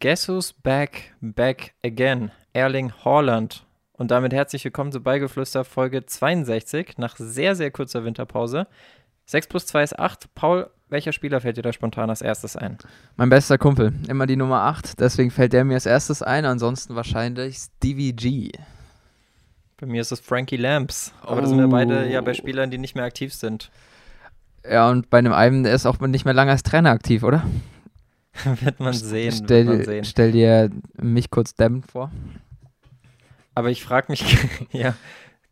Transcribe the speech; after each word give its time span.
Guess 0.00 0.28
who's 0.28 0.52
back, 0.52 1.12
back 1.20 1.74
again? 1.84 2.30
Erling 2.52 2.90
Haaland. 3.04 3.64
Und 3.92 4.10
damit 4.10 4.32
herzlich 4.32 4.64
willkommen 4.64 4.90
zu 4.90 5.00
Beigeflüster 5.00 5.62
Folge 5.62 6.04
62 6.04 6.96
nach 6.96 7.16
sehr, 7.16 7.54
sehr 7.54 7.70
kurzer 7.70 8.02
Winterpause. 8.04 8.66
6 9.26 9.46
plus 9.46 9.66
2 9.66 9.82
ist 9.82 9.98
8. 9.98 10.34
Paul, 10.34 10.70
welcher 10.88 11.12
Spieler 11.12 11.40
fällt 11.42 11.58
dir 11.58 11.62
da 11.62 11.72
spontan 11.72 12.08
als 12.08 12.22
erstes 12.22 12.56
ein? 12.56 12.78
Mein 13.16 13.28
bester 13.28 13.58
Kumpel, 13.58 13.92
immer 14.08 14.26
die 14.26 14.36
Nummer 14.36 14.62
8, 14.62 14.98
deswegen 14.98 15.30
fällt 15.30 15.52
der 15.52 15.64
mir 15.64 15.74
als 15.74 15.86
erstes 15.86 16.22
ein, 16.22 16.46
ansonsten 16.46 16.96
wahrscheinlich 16.96 17.58
Stevie 17.58 18.14
G. 18.14 18.52
Bei 19.76 19.86
mir 19.86 20.00
ist 20.00 20.12
es 20.12 20.20
Frankie 20.20 20.56
Lamps. 20.56 21.12
Aber 21.22 21.42
das 21.42 21.50
sind 21.50 21.58
wir 21.58 21.68
beide 21.68 22.10
ja 22.10 22.22
bei 22.22 22.32
Spielern, 22.32 22.70
die 22.70 22.78
nicht 22.78 22.94
mehr 22.94 23.04
aktiv 23.04 23.34
sind. 23.34 23.70
Ja, 24.68 24.88
und 24.88 25.10
bei 25.10 25.18
einem 25.18 25.34
einen, 25.34 25.62
der 25.62 25.74
ist 25.74 25.84
auch 25.84 26.00
nicht 26.00 26.24
mehr 26.24 26.34
lange 26.34 26.52
als 26.52 26.62
Trainer 26.62 26.90
aktiv, 26.90 27.22
oder? 27.22 27.44
wird 28.62 28.80
man 28.80 28.92
sehen. 28.92 29.32
Stell, 29.32 29.64
man 29.64 29.84
sehen. 29.84 30.04
stell 30.04 30.32
dir 30.32 30.70
mich 30.96 31.30
kurz 31.30 31.54
Dem 31.54 31.82
vor. 31.82 32.10
Aber 33.54 33.70
ich 33.70 33.82
frage 33.84 34.06
mich, 34.10 34.24
ja, 34.72 34.94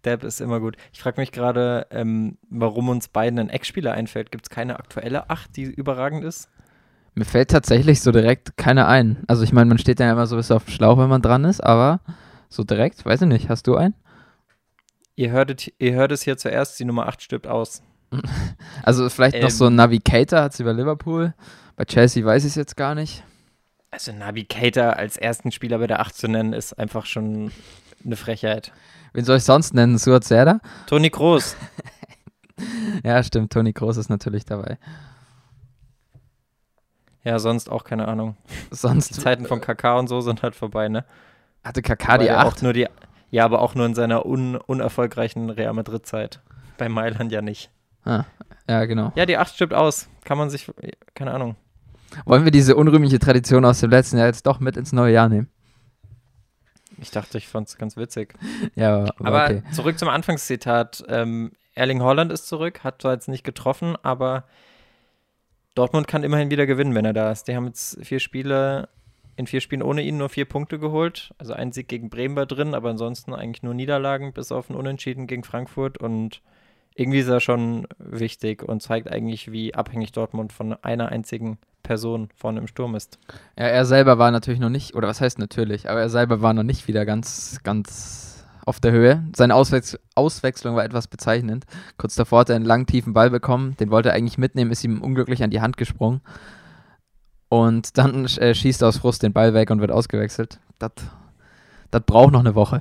Deb 0.05 0.25
ist 0.25 0.41
immer 0.41 0.61
gut. 0.61 0.77
Ich 0.93 1.01
frage 1.01 1.21
mich 1.21 1.33
gerade, 1.33 1.87
ähm, 1.91 2.39
warum 2.51 2.89
uns 2.89 3.09
beiden 3.09 3.39
ein 3.39 3.49
Ex-Spieler 3.49 3.93
einfällt. 3.93 4.33
Gibt 4.33 4.47
es 4.47 4.51
keine 4.51 4.79
aktuelle 4.79 5.31
Acht, 5.31 5.57
die 5.57 5.65
überragend 5.65 6.25
ist? 6.25 6.49
Mir 7.15 7.25
fällt 7.25 7.51
tatsächlich 7.51 8.01
so 8.01 8.11
direkt 8.11 8.57
keine 8.57 8.87
ein. 8.87 9.23
Also 9.29 9.43
ich 9.45 9.53
meine, 9.53 9.69
man 9.69 9.79
steht 9.79 10.01
ja 10.01 10.11
immer 10.11 10.27
so 10.27 10.35
ein 10.35 10.39
bisschen 10.39 10.57
auf 10.57 10.65
dem 10.65 10.73
Schlauch, 10.73 10.99
wenn 10.99 11.11
man 11.11 11.23
dran 11.23 11.45
ist, 11.45 11.63
aber 11.63 12.01
so 12.49 12.65
direkt, 12.65 13.05
weiß 13.05 13.23
ich 13.23 13.29
nicht, 13.29 13.49
hast 13.49 13.67
du 13.67 13.77
einen? 13.77 13.95
Ihr 15.15 15.31
hörtet, 15.31 15.73
ihr 15.79 15.93
hört 15.93 16.11
es 16.11 16.23
hier 16.23 16.39
zuerst, 16.39 16.81
die 16.81 16.85
Nummer 16.87 17.07
8 17.07 17.23
stirbt 17.23 17.47
aus. 17.47 17.83
Also 18.83 19.09
vielleicht 19.09 19.37
ähm, 19.37 19.43
noch 19.43 19.51
so 19.51 19.67
ein 19.67 19.77
Navigator, 19.77 20.41
hat 20.41 20.55
sie 20.55 20.65
über 20.65 20.73
Liverpool. 20.73 21.35
Bei 21.77 21.85
Chelsea 21.85 22.25
weiß 22.25 22.45
ich 22.45 22.51
es 22.51 22.55
jetzt 22.57 22.77
gar 22.77 22.95
nicht. 22.95 23.25
Also 23.91 24.13
Navigator 24.13 24.97
als 24.97 25.17
ersten 25.17 25.53
Spieler 25.53 25.79
bei 25.79 25.87
der 25.87 26.01
8 26.01 26.15
zu 26.15 26.29
nennen, 26.29 26.53
ist 26.53 26.79
einfach 26.79 27.07
schon 27.07 27.53
eine 28.05 28.17
Frechheit. 28.17 28.73
Wen 29.13 29.25
soll 29.25 29.37
ich 29.37 29.45
sonst 29.45 29.75
nennen? 29.75 29.99
Suat 29.99 30.25
Serda? 30.25 30.61
Toni 30.87 31.11
Groß. 31.11 31.57
ja, 33.05 33.23
stimmt. 33.23 33.53
Toni 33.53 33.73
Groß 33.73 33.99
ist 33.99 34.09
natürlich 34.09 34.45
dabei. 34.45 34.79
Ja, 37.25 37.39
sonst 37.39 37.71
auch 37.71 37.85
keine 37.85 38.09
Ahnung. 38.09 38.37
Sonst. 38.71 39.11
Die 39.11 39.21
Zeiten 39.21 39.47
von 39.47 39.61
KK 39.61 39.99
und 39.99 40.09
so 40.09 40.21
sind 40.21 40.43
halt 40.43 40.55
vorbei, 40.55 40.89
ne? 40.89 41.05
Hatte 41.63 41.83
KK 41.83 42.19
die 42.19 42.31
8? 42.31 42.47
Auch 42.47 42.63
nur 42.63 42.73
die, 42.73 42.89
ja, 43.31 43.45
aber 43.45 43.61
auch 43.61 43.75
nur 43.75 43.87
in 43.87 43.95
seiner 43.95 44.27
un, 44.27 44.57
unerfolgreichen 44.57 45.51
Real 45.51 45.73
Madrid-Zeit. 45.73 46.41
Bei 46.79 46.89
Mailand 46.89 47.31
ja 47.31 47.43
nicht. 47.43 47.71
Ah, 48.05 48.25
ja, 48.69 48.85
genau. 48.85 49.13
Ja, 49.15 49.27
die 49.27 49.37
8 49.37 49.55
stirbt 49.55 49.75
aus. 49.75 50.09
Kann 50.25 50.39
man 50.39 50.51
sich, 50.51 50.71
keine 51.15 51.33
Ahnung. 51.33 51.57
Wollen 52.25 52.45
wir 52.45 52.51
diese 52.51 52.77
unrühmliche 52.77 53.19
Tradition 53.19 53.65
aus 53.65 53.81
dem 53.81 53.91
letzten 53.91 54.19
Jahr 54.19 54.27
jetzt 54.27 54.47
doch 54.47 54.61
mit 54.61 54.77
ins 54.77 54.93
neue 54.93 55.13
Jahr 55.13 55.29
nehmen? 55.29 55.49
Ich 56.99 57.11
dachte, 57.11 57.39
ich 57.39 57.49
fand 57.49 57.69
es 57.69 57.79
ganz 57.79 57.97
witzig. 57.97 58.35
Ja, 58.75 59.01
aber, 59.01 59.15
aber 59.19 59.45
okay. 59.45 59.63
zurück 59.73 59.99
zum 59.99 60.09
Anfangszitat. 60.09 61.05
Ähm, 61.09 61.53
Erling 61.75 62.03
Holland 62.03 62.31
ist 62.33 62.47
zurück, 62.47 62.85
hat 62.85 63.03
zwar 63.03 63.15
jetzt 63.15 63.29
nicht 63.29 63.45
getroffen, 63.45 63.97
aber 64.03 64.45
Dortmund 65.75 66.07
kann 66.07 66.23
immerhin 66.23 66.51
wieder 66.51 66.67
gewinnen, 66.67 66.95
wenn 66.95 67.05
er 67.05 67.15
da 67.15 67.33
ist. 67.33 67.49
Die 67.49 67.57
haben 67.57 67.67
jetzt 67.67 67.99
vier 68.05 68.21
Spiele, 68.21 68.89
in 69.37 69.47
vier 69.47 69.61
Spielen 69.61 69.83
ohne 69.83 70.03
ihn 70.03 70.19
nur 70.19 70.29
vier 70.29 70.45
Punkte 70.45 70.79
geholt. 70.79 71.33
Also 71.39 71.55
ein 71.55 71.73
Sieg 71.73 71.89
gegen 71.89 72.11
Bremen 72.11 72.37
war 72.37 72.47
drin, 72.47 72.75
aber 72.75 72.91
ansonsten 72.91 73.35
eigentlich 73.35 73.63
nur 73.63 73.75
Niederlagen, 73.75 74.33
bis 74.33 74.53
auf 74.53 74.69
ein 74.69 74.77
Unentschieden 74.77 75.27
gegen 75.27 75.45
Frankfurt. 75.45 75.97
Und 75.99 76.43
irgendwie 76.95 77.19
ist 77.19 77.29
er 77.29 77.41
schon 77.41 77.87
wichtig 77.99 78.63
und 78.63 78.83
zeigt 78.83 79.11
eigentlich, 79.11 79.51
wie 79.51 79.75
abhängig 79.75 80.13
Dortmund 80.13 80.53
von 80.53 80.75
einer 80.83 81.09
einzigen 81.09 81.59
Person 81.83 82.29
vorne 82.37 82.61
im 82.61 82.67
Sturm 82.67 82.95
ist. 82.95 83.19
Ja, 83.59 83.67
er 83.67 83.85
selber 83.85 84.19
war 84.19 84.31
natürlich 84.31 84.61
noch 84.61 84.69
nicht, 84.69 84.95
oder 84.95 85.09
was 85.09 85.21
heißt 85.21 85.39
natürlich, 85.39 85.91
aber 85.91 86.01
er 86.01 86.11
selber 86.11 86.43
war 86.43 86.55
noch 86.55 86.63
nicht 86.63 86.87
wieder 86.89 87.05
ganz, 87.05 87.61
ganz 87.63 88.47
auf 88.65 88.79
der 88.79 88.93
Höhe. 88.93 89.25
Seine 89.35 89.55
Auswechs 89.55 89.99
Auswechslung 90.15 90.77
war 90.77 90.85
etwas 90.85 91.09
bezeichnend. 91.09 91.65
Kurz 91.99 92.15
davor 92.15 92.41
hat 92.41 92.51
er 92.51 92.57
einen 92.57 92.65
langen, 92.65 92.87
tiefen 92.87 93.13
Ball 93.13 93.31
bekommen, 93.31 93.77
den 93.79 93.91
wollte 93.91 94.11
er 94.11 94.15
eigentlich 94.15 94.39
mitnehmen, 94.39 94.71
ist 94.71 94.85
ihm 94.85 95.03
unglücklich 95.03 95.43
an 95.43 95.51
die 95.51 95.61
Hand 95.61 95.77
gesprungen. 95.77 96.21
Und 97.49 97.99
dann 97.99 98.25
äh, 98.25 98.55
schießt 98.55 98.83
er 98.83 98.89
aus 98.89 98.99
Frust 98.99 99.23
den 99.23 99.33
Ball 99.33 99.53
weg 99.53 99.71
und 99.71 99.81
wird 99.81 99.91
ausgewechselt. 99.91 100.59
Das 100.79 102.03
braucht 102.07 102.33
noch 102.33 102.41
eine 102.41 102.55
Woche. 102.55 102.81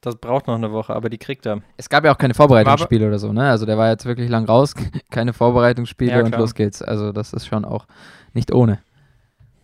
Das 0.00 0.16
braucht 0.16 0.46
noch 0.46 0.54
eine 0.54 0.70
Woche, 0.72 0.94
aber 0.94 1.10
die 1.10 1.18
kriegt 1.18 1.44
er. 1.46 1.60
Es 1.76 1.88
gab 1.88 2.04
ja 2.04 2.12
auch 2.12 2.18
keine 2.18 2.34
Vorbereitungsspiele 2.34 3.06
oder 3.06 3.18
so, 3.18 3.32
ne? 3.32 3.50
Also 3.50 3.66
der 3.66 3.78
war 3.78 3.90
jetzt 3.90 4.06
wirklich 4.06 4.28
lang 4.28 4.44
raus, 4.44 4.74
keine 5.10 5.32
Vorbereitungsspiele 5.32 6.12
Ja, 6.12 6.24
und 6.24 6.36
los 6.36 6.54
geht's. 6.54 6.82
Also 6.82 7.12
das 7.12 7.32
ist 7.32 7.46
schon 7.46 7.64
auch 7.64 7.86
nicht 8.32 8.52
ohne. 8.52 8.78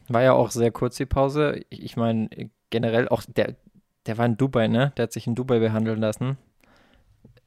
War 0.08 0.22
ja 0.22 0.32
auch 0.32 0.50
sehr 0.50 0.70
kurz 0.70 0.96
die 0.96 1.06
Pause. 1.06 1.60
Ich 1.70 1.96
meine, 1.96 2.28
generell 2.70 3.08
auch 3.08 3.22
der, 3.26 3.54
der 4.06 4.18
war 4.18 4.26
in 4.26 4.36
Dubai, 4.36 4.66
ne? 4.66 4.92
Der 4.96 5.04
hat 5.04 5.12
sich 5.12 5.26
in 5.26 5.34
Dubai 5.36 5.60
behandeln 5.60 6.00
lassen. 6.00 6.36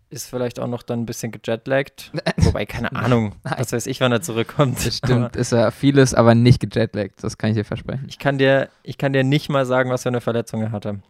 Ist 0.10 0.30
vielleicht 0.30 0.58
auch 0.62 0.68
noch 0.68 0.84
dann 0.84 1.02
ein 1.02 1.06
bisschen 1.06 1.34
gejetlaggt. 1.34 2.14
Wobei, 2.38 2.66
keine 2.66 2.94
Ahnung. 2.94 3.36
Was 3.44 3.74
weiß 3.74 3.88
ich, 3.88 4.00
wann 4.00 4.14
er 4.14 4.22
zurückkommt. 4.22 4.86
Das 4.86 4.96
stimmt, 4.98 5.36
ist 5.36 5.52
er 5.52 5.72
vieles, 5.72 6.14
aber 6.14 6.34
nicht 6.34 6.62
gejetlaggt. 6.62 7.22
Das 7.22 7.38
kann 7.38 7.50
ich 7.50 7.58
dir 7.58 7.66
versprechen. 7.66 8.06
Ich 8.08 8.18
kann 8.18 8.38
dir, 8.38 8.70
ich 8.84 8.98
kann 8.98 9.12
dir 9.12 9.26
nicht 9.26 9.50
mal 9.50 9.66
sagen, 9.66 9.90
was 9.90 10.04
für 10.04 10.10
eine 10.10 10.22
Verletzung 10.22 10.62
er 10.62 10.72
hatte. 10.72 11.02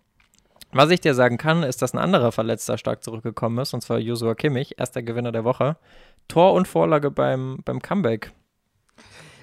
Was 0.71 0.89
ich 0.89 0.99
dir 1.01 1.13
sagen 1.13 1.37
kann, 1.37 1.63
ist, 1.63 1.81
dass 1.81 1.93
ein 1.93 1.99
anderer 1.99 2.31
Verletzter 2.31 2.77
stark 2.77 3.03
zurückgekommen 3.03 3.57
ist, 3.59 3.73
und 3.73 3.81
zwar 3.81 3.99
Joshua 3.99 4.35
Kimmich, 4.35 4.75
erster 4.77 5.01
Gewinner 5.01 5.31
der 5.31 5.43
Woche. 5.43 5.77
Tor 6.27 6.53
und 6.53 6.67
Vorlage 6.67 7.09
beim, 7.09 7.59
beim 7.63 7.81
Comeback. 7.81 8.31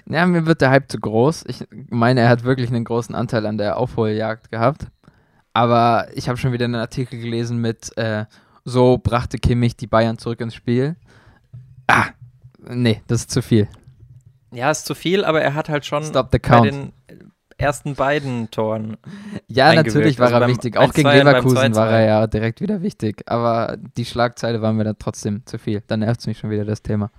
Ja, 0.07 0.25
mir 0.27 0.45
wird 0.45 0.61
der 0.61 0.69
Hype 0.69 0.91
zu 0.91 0.99
groß. 0.99 1.45
Ich 1.47 1.65
meine, 1.89 2.21
er 2.21 2.29
hat 2.29 2.43
wirklich 2.43 2.69
einen 2.69 2.83
großen 2.85 3.15
Anteil 3.15 3.45
an 3.47 3.57
der 3.57 3.77
Aufholjagd 3.77 4.51
gehabt. 4.51 4.87
Aber 5.53 6.07
ich 6.13 6.29
habe 6.29 6.37
schon 6.37 6.51
wieder 6.51 6.65
einen 6.65 6.75
Artikel 6.75 7.19
gelesen 7.19 7.57
mit, 7.57 7.97
äh, 7.97 8.25
so 8.65 8.99
brachte 9.01 9.37
Kimmich 9.37 9.75
die 9.77 9.87
Bayern 9.87 10.17
zurück 10.17 10.41
ins 10.41 10.53
Spiel. 10.53 10.95
Ah, 11.87 12.07
nee, 12.59 13.01
das 13.07 13.21
ist 13.21 13.31
zu 13.31 13.41
viel. 13.41 13.67
Ja, 14.51 14.69
ist 14.69 14.85
zu 14.85 14.95
viel, 14.95 15.25
aber 15.25 15.41
er 15.41 15.53
hat 15.53 15.69
halt 15.69 15.85
schon 15.85 16.03
Stop 16.03 16.29
the 16.31 16.37
bei 16.37 16.39
count. 16.39 16.65
den 16.67 16.91
ersten 17.57 17.95
beiden 17.95 18.51
Toren. 18.51 18.97
Ja, 19.47 19.73
natürlich 19.73 20.19
war 20.19 20.25
Also 20.25 20.37
er 20.37 20.39
beim 20.41 20.49
wichtig. 20.49 20.77
Auch 20.77 20.93
gegen 20.93 21.07
1-2 21.07 21.11
und 21.11 21.25
beim 21.25 21.27
Leverkusen 21.27 21.75
war 21.75 21.87
2-2. 21.87 21.91
er 21.91 22.05
ja 22.05 22.27
direkt 22.27 22.61
wieder 22.61 22.81
wichtig. 22.81 23.23
Aber 23.27 23.77
die 23.97 24.05
Schlagzeile 24.05 24.61
war 24.61 24.73
mir 24.73 24.83
dann 24.83 24.97
trotzdem 24.99 25.45
zu 25.45 25.57
viel. 25.57 25.81
Dann 25.87 26.01
nervt 26.01 26.21
es 26.21 26.27
mich 26.27 26.37
schon 26.37 26.49
wieder, 26.49 26.65
das 26.65 26.81
Thema. 26.81 27.11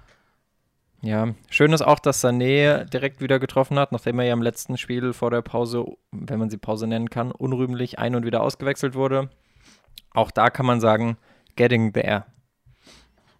Ja, 1.02 1.28
schön 1.50 1.72
ist 1.72 1.82
auch, 1.82 1.98
dass 1.98 2.24
Sané 2.24 2.84
direkt 2.84 3.20
wieder 3.20 3.38
getroffen 3.38 3.78
hat, 3.78 3.92
nachdem 3.92 4.18
er 4.18 4.26
ja 4.26 4.32
im 4.32 4.42
letzten 4.42 4.76
Spiel 4.76 5.12
vor 5.12 5.30
der 5.30 5.42
Pause, 5.42 5.84
wenn 6.10 6.38
man 6.38 6.50
sie 6.50 6.56
Pause 6.56 6.86
nennen 6.86 7.10
kann, 7.10 7.30
unrühmlich 7.30 7.98
ein- 7.98 8.16
und 8.16 8.24
wieder 8.24 8.42
ausgewechselt 8.42 8.94
wurde. 8.94 9.28
Auch 10.14 10.30
da 10.30 10.50
kann 10.50 10.66
man 10.66 10.80
sagen, 10.80 11.16
getting 11.54 11.92
there. 11.92 12.24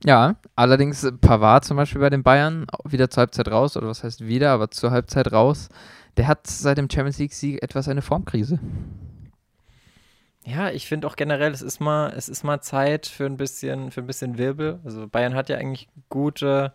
Ja, 0.04 0.36
allerdings 0.54 1.10
Pavard 1.20 1.64
zum 1.64 1.78
Beispiel 1.78 2.00
bei 2.00 2.10
den 2.10 2.22
Bayern 2.22 2.66
wieder 2.84 3.10
zur 3.10 3.22
Halbzeit 3.22 3.48
raus, 3.48 3.76
oder 3.76 3.88
was 3.88 4.04
heißt 4.04 4.26
wieder, 4.26 4.50
aber 4.50 4.70
zur 4.70 4.90
Halbzeit 4.90 5.32
raus. 5.32 5.68
Der 6.16 6.28
hat 6.28 6.46
seit 6.46 6.78
dem 6.78 6.88
Champions 6.90 7.18
League-Sieg 7.18 7.62
etwas 7.62 7.88
eine 7.88 8.02
Formkrise. 8.02 8.58
Ja, 10.44 10.70
ich 10.70 10.86
finde 10.86 11.06
auch 11.08 11.16
generell, 11.16 11.52
es 11.52 11.60
ist 11.60 11.80
mal, 11.80 12.12
es 12.16 12.28
ist 12.28 12.44
mal 12.44 12.60
Zeit 12.60 13.06
für 13.06 13.26
ein 13.26 13.36
bisschen, 13.36 13.90
für 13.90 14.00
ein 14.00 14.06
bisschen 14.06 14.38
Wirbel. 14.38 14.78
Also 14.84 15.08
Bayern 15.08 15.34
hat 15.34 15.48
ja 15.48 15.56
eigentlich 15.56 15.88
gute 16.08 16.72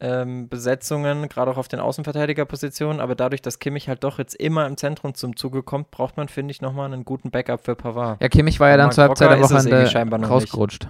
ähm, 0.00 0.48
Besetzungen, 0.48 1.28
gerade 1.28 1.50
auch 1.50 1.56
auf 1.56 1.68
den 1.68 1.80
Außenverteidigerpositionen, 1.80 3.00
aber 3.00 3.14
dadurch, 3.14 3.40
dass 3.40 3.58
Kimmich 3.58 3.88
halt 3.88 4.04
doch 4.04 4.18
jetzt 4.18 4.34
immer 4.34 4.66
im 4.66 4.76
Zentrum 4.76 5.14
zum 5.14 5.36
Zuge 5.36 5.62
kommt, 5.62 5.90
braucht 5.90 6.16
man, 6.16 6.28
finde 6.28 6.50
ich, 6.50 6.60
nochmal 6.60 6.92
einen 6.92 7.04
guten 7.04 7.30
Backup 7.30 7.64
für 7.64 7.74
Pavard. 7.74 8.20
Ja, 8.20 8.28
Kimmich 8.28 8.60
war 8.60 8.68
ja 8.68 8.76
dann 8.76 8.92
zur 8.92 9.04
Halbzeit 9.04 9.30
der 9.30 9.36
Rocker 9.36 9.44
ist 9.44 9.50
Woche 9.50 9.58
es 9.58 9.64
an 9.64 9.72
irgendwie 9.72 9.84
der 9.84 9.90
scheinbar 9.90 10.18
noch 10.18 10.28
rausgerutscht. 10.28 10.88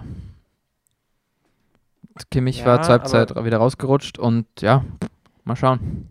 Kimmich 2.29 2.59
Ja, 2.59 2.65
war 2.65 2.81
zur 2.81 2.91
Halbzeit 2.91 3.35
wieder 3.45 3.57
rausgerutscht 3.57 4.19
und 4.19 4.47
ja, 4.59 4.83
mal 5.45 5.55
schauen. 5.55 6.09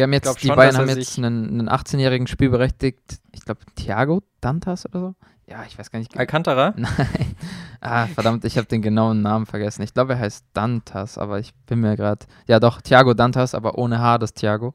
Die 0.00 0.04
haben 0.04 0.14
jetzt, 0.14 0.42
die 0.42 0.46
schon, 0.46 0.56
haben 0.56 0.88
jetzt 0.88 1.18
einen, 1.18 1.60
einen 1.60 1.68
18-jährigen 1.68 2.26
Spielberechtigt, 2.26 3.20
ich 3.32 3.44
glaube 3.44 3.60
Thiago 3.76 4.22
Dantas 4.40 4.86
oder 4.86 5.00
so. 5.00 5.14
Ja, 5.46 5.62
ich 5.68 5.78
weiß 5.78 5.90
gar 5.90 5.98
nicht. 5.98 6.16
Alcantara? 6.16 6.72
Nein. 6.78 7.36
Ah, 7.82 8.06
verdammt, 8.06 8.46
ich 8.46 8.56
habe 8.56 8.66
den 8.66 8.80
genauen 8.80 9.20
Namen 9.20 9.44
vergessen. 9.44 9.82
Ich 9.82 9.92
glaube, 9.92 10.14
er 10.14 10.20
heißt 10.20 10.46
Dantas, 10.54 11.18
aber 11.18 11.38
ich 11.38 11.52
bin 11.66 11.80
mir 11.80 11.96
gerade. 11.96 12.24
Ja, 12.46 12.60
doch, 12.60 12.80
Thiago 12.80 13.12
Dantas, 13.12 13.54
aber 13.54 13.76
ohne 13.76 14.00
H, 14.00 14.16
das 14.16 14.32
Thiago. 14.32 14.72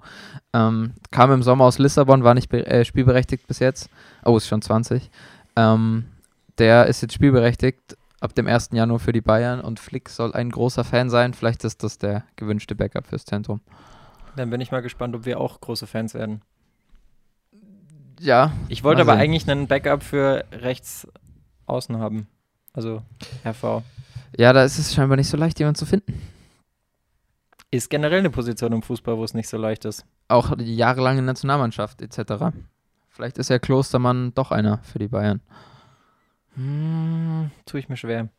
Ähm, 0.54 0.94
kam 1.10 1.32
im 1.32 1.42
Sommer 1.42 1.66
aus 1.66 1.80
Lissabon, 1.80 2.24
war 2.24 2.36
nicht 2.36 2.54
äh, 2.54 2.86
spielberechtigt 2.86 3.48
bis 3.48 3.58
jetzt. 3.58 3.90
Oh, 4.26 4.38
ist 4.38 4.46
schon 4.48 4.62
20. 4.62 5.10
Ähm, 5.56 6.06
der 6.60 6.86
ist 6.86 7.02
jetzt 7.02 7.16
spielberechtigt 7.16 7.98
ab 8.20 8.36
dem 8.36 8.46
1. 8.46 8.70
Januar 8.74 9.00
für 9.00 9.12
die 9.12 9.22
Bayern 9.22 9.60
und 9.60 9.80
Flick 9.80 10.08
soll 10.08 10.34
ein 10.34 10.52
großer 10.52 10.84
Fan 10.84 11.10
sein. 11.10 11.34
Vielleicht 11.34 11.64
ist 11.64 11.82
das 11.82 11.98
der 11.98 12.26
gewünschte 12.36 12.76
Backup 12.76 13.08
fürs 13.08 13.26
Zentrum. 13.26 13.62
Dann 14.36 14.50
bin 14.50 14.62
ich 14.62 14.72
mal 14.72 14.82
gespannt, 14.82 15.16
ob 15.16 15.26
wir 15.26 15.40
auch 15.40 15.62
große 15.62 15.88
Fans 15.88 16.14
werden. 16.14 16.42
Ja, 18.20 18.52
Ich 18.70 18.84
wollte 18.84 19.02
aber 19.02 19.14
sehen. 19.14 19.22
eigentlich 19.22 19.50
einen 19.50 19.68
Backup 19.68 20.04
für 20.04 20.46
rechts 20.52 21.08
außen 21.66 21.98
haben. 21.98 22.28
Also 22.74 23.02
RV. 23.46 23.84
ja, 24.38 24.54
da 24.54 24.64
ist 24.64 24.78
es 24.78 24.94
scheinbar 24.94 25.18
nicht 25.18 25.30
so 25.30 25.38
leicht, 25.38 25.60
jemanden 25.60 25.78
zu 25.78 25.86
finden. 25.86 26.22
Ist 27.72 27.90
generell 27.90 28.20
eine 28.20 28.30
Position 28.30 28.72
im 28.74 28.82
Fußball, 28.82 29.18
wo 29.18 29.24
es 29.24 29.34
nicht 29.34 29.50
so 29.50 29.58
leicht 29.58 29.86
ist. 29.86 30.06
Auch 30.28 30.56
die 30.56 30.76
jahrelange 30.76 31.22
Nationalmannschaft 31.22 32.02
etc. 32.02 32.56
Vielleicht 33.10 33.38
ist 33.38 33.50
ja 33.50 33.60
Klostermann 33.60 34.34
doch 34.34 34.52
einer 34.52 34.78
für 34.80 35.00
die 35.00 35.08
Bayern. 35.08 35.42
Hm, 36.56 37.52
tue 37.66 37.80
ich 37.82 37.90
mir 37.90 37.98
schwer. 37.98 38.30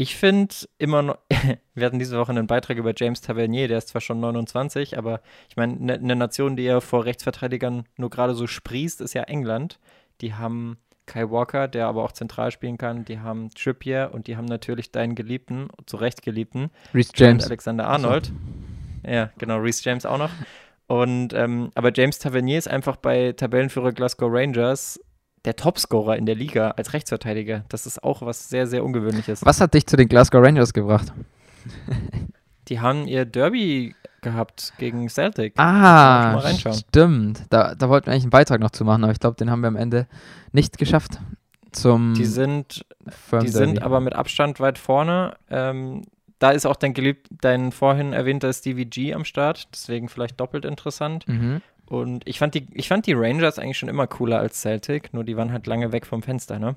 Ich 0.00 0.14
finde 0.14 0.54
immer 0.78 1.02
noch, 1.02 1.18
wir 1.74 1.84
hatten 1.84 1.98
diese 1.98 2.16
Woche 2.18 2.30
einen 2.30 2.46
Beitrag 2.46 2.76
über 2.76 2.92
James 2.96 3.20
Tavernier, 3.20 3.66
der 3.66 3.78
ist 3.78 3.88
zwar 3.88 4.00
schon 4.00 4.20
29, 4.20 4.96
aber 4.96 5.20
ich 5.50 5.56
meine, 5.56 5.74
eine 5.74 5.98
ne 5.98 6.14
Nation, 6.14 6.56
die 6.56 6.62
ja 6.62 6.80
vor 6.80 7.04
Rechtsverteidigern 7.04 7.84
nur 7.96 8.08
gerade 8.08 8.34
so 8.34 8.46
sprießt, 8.46 9.00
ist 9.00 9.14
ja 9.14 9.24
England. 9.24 9.80
Die 10.20 10.34
haben 10.34 10.78
Kai 11.06 11.28
Walker, 11.30 11.66
der 11.66 11.88
aber 11.88 12.04
auch 12.04 12.12
zentral 12.12 12.52
spielen 12.52 12.78
kann. 12.78 13.04
Die 13.06 13.18
haben 13.18 13.50
Trippier 13.50 14.10
und 14.12 14.28
die 14.28 14.36
haben 14.36 14.44
natürlich 14.44 14.92
deinen 14.92 15.16
Geliebten, 15.16 15.68
zu 15.86 15.96
Recht 15.96 16.22
Geliebten, 16.22 16.70
Reece 16.94 17.10
James. 17.16 17.46
Alexander 17.46 17.88
Arnold. 17.88 18.26
So. 18.26 19.10
Ja, 19.10 19.30
genau, 19.36 19.56
Reese 19.58 19.82
James 19.82 20.06
auch 20.06 20.18
noch. 20.18 20.30
Und 20.86 21.34
ähm, 21.34 21.70
aber 21.74 21.90
James 21.92 22.20
Tavernier 22.20 22.56
ist 22.56 22.68
einfach 22.68 22.96
bei 22.96 23.32
Tabellenführer 23.32 23.92
Glasgow 23.92 24.30
Rangers 24.32 25.00
der 25.44 25.56
Topscorer 25.56 26.16
in 26.16 26.26
der 26.26 26.34
Liga 26.34 26.70
als 26.72 26.92
Rechtsverteidiger. 26.92 27.64
Das 27.68 27.86
ist 27.86 28.02
auch 28.02 28.22
was 28.22 28.48
sehr, 28.48 28.66
sehr 28.66 28.84
Ungewöhnliches. 28.84 29.44
Was 29.44 29.60
hat 29.60 29.74
dich 29.74 29.86
zu 29.86 29.96
den 29.96 30.08
Glasgow 30.08 30.42
Rangers 30.42 30.72
gebracht? 30.72 31.12
Die 32.68 32.80
haben 32.80 33.06
ihr 33.06 33.24
Derby 33.24 33.94
gehabt 34.20 34.74
gegen 34.78 35.08
Celtic. 35.08 35.54
Ah, 35.56 36.40
stimmt. 36.72 37.44
Da, 37.50 37.74
da 37.74 37.88
wollten 37.88 38.06
wir 38.06 38.12
eigentlich 38.12 38.24
einen 38.24 38.30
Beitrag 38.30 38.60
noch 38.60 38.70
zu 38.70 38.84
machen, 38.84 39.04
aber 39.04 39.12
ich 39.12 39.20
glaube, 39.20 39.36
den 39.36 39.50
haben 39.50 39.62
wir 39.62 39.68
am 39.68 39.76
Ende 39.76 40.06
nicht 40.52 40.76
geschafft. 40.76 41.18
Zum 41.72 42.14
die 42.14 42.24
sind, 42.24 42.84
die 43.40 43.48
sind 43.48 43.82
aber 43.82 44.00
mit 44.00 44.14
Abstand 44.14 44.60
weit 44.60 44.78
vorne. 44.78 45.36
Ähm, 45.50 46.02
da 46.38 46.50
ist 46.50 46.66
auch 46.66 46.76
dein 46.76 46.94
geliebt, 46.94 47.28
dein 47.40 47.72
vorhin 47.72 48.12
erwähnter 48.12 48.52
Stevie 48.52 48.86
G 48.86 49.14
am 49.14 49.24
Start, 49.24 49.68
deswegen 49.72 50.08
vielleicht 50.08 50.40
doppelt 50.40 50.64
interessant. 50.64 51.26
Mhm. 51.28 51.60
Und 51.88 52.26
ich 52.28 52.38
fand, 52.38 52.54
die, 52.54 52.66
ich 52.74 52.88
fand 52.88 53.06
die 53.06 53.14
Rangers 53.14 53.58
eigentlich 53.58 53.78
schon 53.78 53.88
immer 53.88 54.06
cooler 54.06 54.38
als 54.38 54.60
Celtic, 54.60 55.14
nur 55.14 55.24
die 55.24 55.36
waren 55.38 55.52
halt 55.52 55.66
lange 55.66 55.90
weg 55.90 56.04
vom 56.04 56.22
Fenster, 56.22 56.58
ne? 56.58 56.76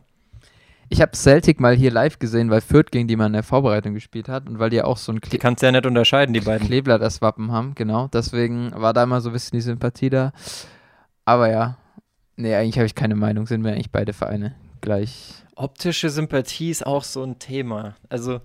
Ich 0.88 1.02
habe 1.02 1.16
Celtic 1.16 1.60
mal 1.60 1.76
hier 1.76 1.92
live 1.92 2.20
gesehen, 2.20 2.50
weil 2.50 2.60
Fürth 2.60 2.92
gegen 2.92 3.08
die 3.08 3.16
man 3.16 3.28
in 3.28 3.34
der 3.34 3.44
Vorbereitung 3.44 3.94
gespielt 3.94 4.28
hat 4.28 4.48
und 4.48 4.60
weil 4.60 4.70
die 4.70 4.82
auch 4.82 4.98
so 4.98 5.12
ein 5.12 5.22
Kle 5.22 5.32
Die 5.32 5.38
kannst 5.38 5.62
du 5.62 5.66
ja 5.66 5.72
nicht 5.72 5.86
unterscheiden, 5.86 6.34
die 6.34 6.42
beiden. 6.42 6.68
Kleeblatt 6.68 7.02
das 7.02 7.22
Wappen 7.22 7.52
haben, 7.52 7.76
genau. 7.76 8.08
Deswegen 8.08 8.72
war 8.76 8.94
da 8.94 9.04
immer 9.04 9.22
so 9.22 9.30
ein 9.30 9.34
bisschen 9.34 9.58
die 9.58 9.62
Sympathie 9.62 10.10
da. 10.10 10.34
Aber 11.24 11.50
ja, 11.50 11.78
nee, 12.36 12.56
eigentlich 12.56 12.78
habe 12.78 12.86
ich 12.86 12.96
keine 12.96 13.16
Meinung, 13.16 13.48
sind 13.48 13.64
wir 13.64 13.72
eigentlich 13.72 13.92
beide 13.92 14.12
Vereine 14.12 14.56
gleich. 14.82 15.34
Optische 15.56 16.10
Sympathie 16.10 16.72
ist 16.72 16.86
auch 16.86 17.04
so 17.04 17.24
ein 17.24 17.40
Thema. 17.40 17.96
Also, 18.10 18.42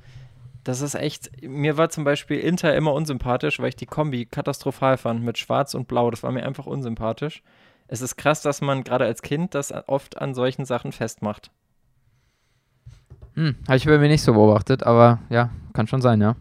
das 0.66 0.80
ist 0.80 0.96
echt, 0.96 1.30
mir 1.42 1.76
war 1.76 1.90
zum 1.90 2.02
Beispiel 2.02 2.40
Inter 2.40 2.74
immer 2.74 2.92
unsympathisch, 2.92 3.60
weil 3.60 3.68
ich 3.68 3.76
die 3.76 3.86
Kombi 3.86 4.26
katastrophal 4.26 4.96
fand 4.96 5.22
mit 5.22 5.38
Schwarz 5.38 5.74
und 5.74 5.86
Blau. 5.86 6.10
Das 6.10 6.24
war 6.24 6.32
mir 6.32 6.44
einfach 6.44 6.66
unsympathisch. 6.66 7.44
Es 7.86 8.00
ist 8.00 8.16
krass, 8.16 8.42
dass 8.42 8.60
man 8.62 8.82
gerade 8.82 9.04
als 9.04 9.22
Kind 9.22 9.54
das 9.54 9.72
oft 9.86 10.18
an 10.18 10.34
solchen 10.34 10.64
Sachen 10.64 10.90
festmacht. 10.90 11.52
Hm, 13.34 13.54
habe 13.68 13.76
ich 13.76 13.86
bei 13.86 13.96
mir 13.96 14.08
nicht 14.08 14.22
so 14.22 14.32
beobachtet, 14.32 14.82
aber 14.82 15.20
ja, 15.30 15.50
kann 15.72 15.86
schon 15.86 16.02
sein, 16.02 16.20
ja. 16.20 16.34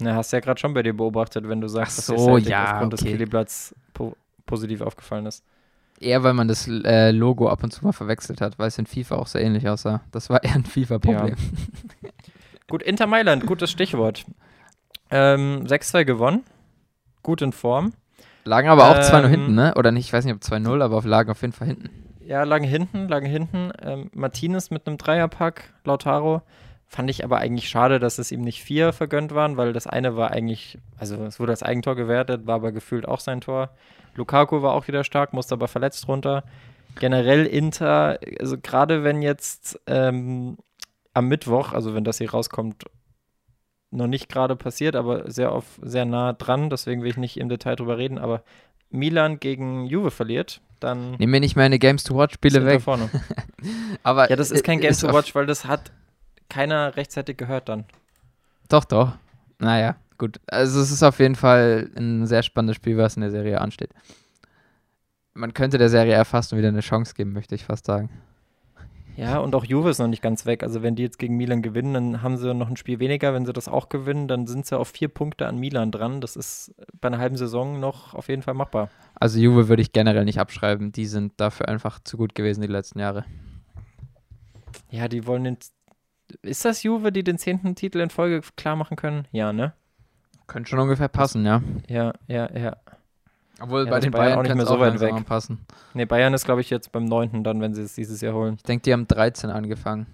Na, 0.00 0.16
hast 0.16 0.32
du 0.32 0.38
ja 0.38 0.40
gerade 0.40 0.58
schon 0.58 0.74
bei 0.74 0.82
dir 0.82 0.96
beobachtet, 0.96 1.48
wenn 1.48 1.60
du 1.60 1.68
sagst, 1.68 2.04
so, 2.04 2.14
dass 2.16 2.44
dir 2.44 2.50
ja, 2.50 2.64
aufgrund 2.64 2.94
okay. 2.94 3.04
des 3.04 3.12
Killyblatts 3.12 3.74
po 3.94 4.16
positiv 4.44 4.80
aufgefallen 4.80 5.26
ist. 5.26 5.44
Eher, 6.00 6.24
weil 6.24 6.34
man 6.34 6.48
das 6.48 6.66
äh, 6.66 7.12
Logo 7.12 7.48
ab 7.48 7.62
und 7.62 7.70
zu 7.70 7.84
mal 7.84 7.92
verwechselt 7.92 8.40
hat, 8.40 8.58
weil 8.58 8.66
es 8.66 8.78
in 8.78 8.86
FIFA 8.86 9.16
auch 9.18 9.28
sehr 9.28 9.42
ähnlich 9.42 9.68
aussah. 9.68 10.00
Das 10.10 10.30
war 10.30 10.42
eher 10.42 10.56
ein 10.56 10.64
FIFA-Problem. 10.64 11.36
Ja. 12.02 12.10
Gut, 12.68 12.82
Inter 12.82 13.06
Mailand, 13.06 13.46
gutes 13.46 13.70
Stichwort. 13.70 14.24
Ähm, 15.10 15.64
6-2 15.66 16.04
gewonnen. 16.04 16.44
Gut 17.22 17.42
in 17.42 17.52
Form. 17.52 17.92
Lagen 18.44 18.68
aber 18.68 18.90
auch 18.90 18.96
2-0 18.96 19.24
ähm, 19.24 19.30
hinten, 19.30 19.54
ne? 19.54 19.74
Oder 19.76 19.92
nicht, 19.92 20.06
ich 20.06 20.12
weiß 20.12 20.24
nicht, 20.24 20.34
ob 20.34 20.40
2-0, 20.40 20.82
aber 20.82 21.02
lagen 21.02 21.30
auf 21.30 21.42
jeden 21.42 21.52
Fall 21.52 21.68
hinten. 21.68 21.90
Ja, 22.24 22.44
lagen 22.44 22.64
hinten, 22.64 23.08
lagen 23.08 23.26
hinten. 23.26 23.72
Ähm, 23.82 24.10
Martinez 24.14 24.70
mit 24.70 24.86
einem 24.86 24.98
Dreierpack, 24.98 25.74
Lautaro. 25.84 26.42
Fand 26.88 27.08
ich 27.08 27.24
aber 27.24 27.38
eigentlich 27.38 27.68
schade, 27.68 27.98
dass 27.98 28.18
es 28.18 28.32
ihm 28.32 28.42
nicht 28.42 28.62
vier 28.62 28.92
vergönnt 28.92 29.34
waren, 29.34 29.56
weil 29.56 29.72
das 29.72 29.86
eine 29.86 30.16
war 30.16 30.30
eigentlich, 30.30 30.78
also 30.98 31.24
es 31.24 31.40
wurde 31.40 31.52
als 31.52 31.62
Eigentor 31.62 31.96
gewertet, 31.96 32.46
war 32.46 32.56
aber 32.56 32.70
gefühlt 32.70 33.08
auch 33.08 33.20
sein 33.20 33.40
Tor. 33.40 33.70
Lukaku 34.14 34.60
war 34.62 34.74
auch 34.74 34.88
wieder 34.88 35.02
stark, 35.02 35.32
musste 35.32 35.54
aber 35.54 35.68
verletzt 35.68 36.06
runter. 36.06 36.44
Generell 37.00 37.46
Inter, 37.46 38.18
also 38.38 38.58
gerade 38.58 39.04
wenn 39.04 39.22
jetzt 39.22 39.80
ähm, 39.86 40.58
am 41.14 41.28
Mittwoch, 41.28 41.72
also 41.72 41.94
wenn 41.94 42.04
das 42.04 42.18
hier 42.18 42.30
rauskommt, 42.30 42.84
noch 43.90 44.06
nicht 44.06 44.28
gerade 44.28 44.56
passiert, 44.56 44.96
aber 44.96 45.30
sehr 45.30 45.52
auf, 45.52 45.78
sehr 45.82 46.04
nah 46.04 46.32
dran, 46.32 46.70
deswegen 46.70 47.02
will 47.02 47.10
ich 47.10 47.16
nicht 47.16 47.36
im 47.38 47.48
Detail 47.48 47.76
drüber 47.76 47.98
reden, 47.98 48.18
aber 48.18 48.42
Milan 48.90 49.40
gegen 49.40 49.86
Juve 49.86 50.10
verliert, 50.10 50.60
dann. 50.80 51.12
Nimm 51.18 51.30
mir 51.30 51.40
nicht 51.40 51.56
meine 51.56 51.78
Games 51.78 52.04
to 52.04 52.16
Watch 52.16 52.34
Spiele 52.34 52.64
weg. 52.64 52.82
Vorne. 52.82 53.08
aber 54.02 54.28
ja, 54.30 54.36
das 54.36 54.50
ist 54.50 54.64
kein 54.64 54.80
Games 54.80 55.00
to 55.00 55.12
Watch, 55.12 55.34
weil 55.34 55.46
das 55.46 55.64
hat 55.64 55.92
keiner 56.48 56.96
rechtzeitig 56.96 57.36
gehört 57.36 57.68
dann. 57.68 57.84
Doch, 58.68 58.84
doch. 58.84 59.12
Naja, 59.58 59.96
gut. 60.18 60.40
Also 60.46 60.80
es 60.80 60.90
ist 60.90 61.02
auf 61.02 61.18
jeden 61.18 61.36
Fall 61.36 61.90
ein 61.96 62.26
sehr 62.26 62.42
spannendes 62.42 62.76
Spiel, 62.76 62.96
was 62.98 63.16
in 63.16 63.22
der 63.22 63.30
Serie 63.30 63.60
ansteht. 63.60 63.90
Man 65.34 65.54
könnte 65.54 65.78
der 65.78 65.88
Serie 65.88 66.12
erfasst 66.12 66.52
und 66.52 66.58
wieder 66.58 66.68
eine 66.68 66.80
Chance 66.80 67.14
geben, 67.14 67.32
möchte 67.32 67.54
ich 67.54 67.64
fast 67.64 67.86
sagen. 67.86 68.10
Ja, 69.16 69.38
und 69.38 69.54
auch 69.54 69.64
Juve 69.64 69.90
ist 69.90 69.98
noch 69.98 70.08
nicht 70.08 70.22
ganz 70.22 70.46
weg. 70.46 70.62
Also 70.62 70.82
wenn 70.82 70.94
die 70.94 71.02
jetzt 71.02 71.18
gegen 71.18 71.36
Milan 71.36 71.60
gewinnen, 71.60 71.94
dann 71.94 72.22
haben 72.22 72.36
sie 72.38 72.54
noch 72.54 72.68
ein 72.68 72.76
Spiel 72.76 72.98
weniger. 72.98 73.34
Wenn 73.34 73.44
sie 73.44 73.52
das 73.52 73.68
auch 73.68 73.88
gewinnen, 73.88 74.26
dann 74.26 74.46
sind 74.46 74.66
sie 74.66 74.78
auf 74.78 74.88
vier 74.88 75.08
Punkte 75.08 75.46
an 75.46 75.58
Milan 75.58 75.90
dran. 75.90 76.20
Das 76.20 76.36
ist 76.36 76.74
bei 77.00 77.08
einer 77.08 77.18
halben 77.18 77.36
Saison 77.36 77.78
noch 77.78 78.14
auf 78.14 78.28
jeden 78.28 78.42
Fall 78.42 78.54
machbar. 78.54 78.88
Also 79.14 79.38
Juve 79.38 79.68
würde 79.68 79.82
ich 79.82 79.92
generell 79.92 80.24
nicht 80.24 80.40
abschreiben. 80.40 80.92
Die 80.92 81.06
sind 81.06 81.34
dafür 81.36 81.68
einfach 81.68 82.00
zu 82.00 82.16
gut 82.16 82.34
gewesen 82.34 82.62
die 82.62 82.68
letzten 82.68 83.00
Jahre. 83.00 83.24
Ja, 84.90 85.08
die 85.08 85.26
wollen 85.26 85.44
den. 85.44 85.58
Ist 86.40 86.64
das 86.64 86.82
Juve, 86.82 87.12
die 87.12 87.24
den 87.24 87.36
zehnten 87.36 87.74
Titel 87.74 88.00
in 88.00 88.08
Folge 88.08 88.40
klar 88.56 88.76
machen 88.76 88.96
können? 88.96 89.26
Ja, 89.32 89.52
ne? 89.52 89.74
Könnte 90.46 90.70
schon 90.70 90.78
ungefähr 90.78 91.08
passen, 91.08 91.44
ja. 91.44 91.62
Ja, 91.88 92.14
ja, 92.28 92.50
ja. 92.56 92.76
Obwohl 93.62 93.84
ja, 93.84 93.90
bei 93.90 94.00
den 94.00 94.10
Bayern, 94.10 94.24
Bayern 94.24 94.38
auch 94.38 94.42
nicht 94.42 94.56
mehr 94.56 94.66
so 94.66 94.80
weit 94.80 94.98
weg 95.00 95.24
passen. 95.24 95.60
Nee, 95.94 96.04
Bayern 96.04 96.34
ist, 96.34 96.44
glaube 96.44 96.60
ich, 96.60 96.70
jetzt 96.70 96.90
beim 96.90 97.04
9. 97.04 97.44
dann, 97.44 97.60
wenn 97.60 97.74
sie 97.74 97.82
es 97.82 97.94
dieses 97.94 98.20
Jahr 98.20 98.34
holen. 98.34 98.54
Ich 98.56 98.64
denke, 98.64 98.82
die 98.82 98.92
haben 98.92 99.06
13 99.06 99.50
angefangen. 99.50 100.06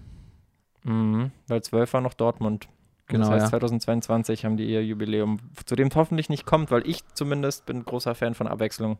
Mhm, 0.83 1.31
weil 1.47 1.61
12 1.61 1.93
war 1.93 2.01
noch 2.01 2.13
Dortmund. 2.13 2.67
Genau, 3.07 3.25
das 3.25 3.33
heißt, 3.33 3.53
ja. 3.53 3.59
2022 3.59 4.45
haben 4.45 4.55
die 4.55 4.65
ihr 4.65 4.85
Jubiläum, 4.85 5.39
zu 5.65 5.75
dem 5.75 5.89
hoffentlich 5.95 6.29
nicht 6.29 6.45
kommt, 6.45 6.69
weil 6.69 6.87
ich 6.87 7.01
zumindest 7.15 7.65
bin 7.65 7.83
großer 7.83 8.13
Fan 8.13 8.35
von 8.35 8.47
Abwechslung. 8.47 8.99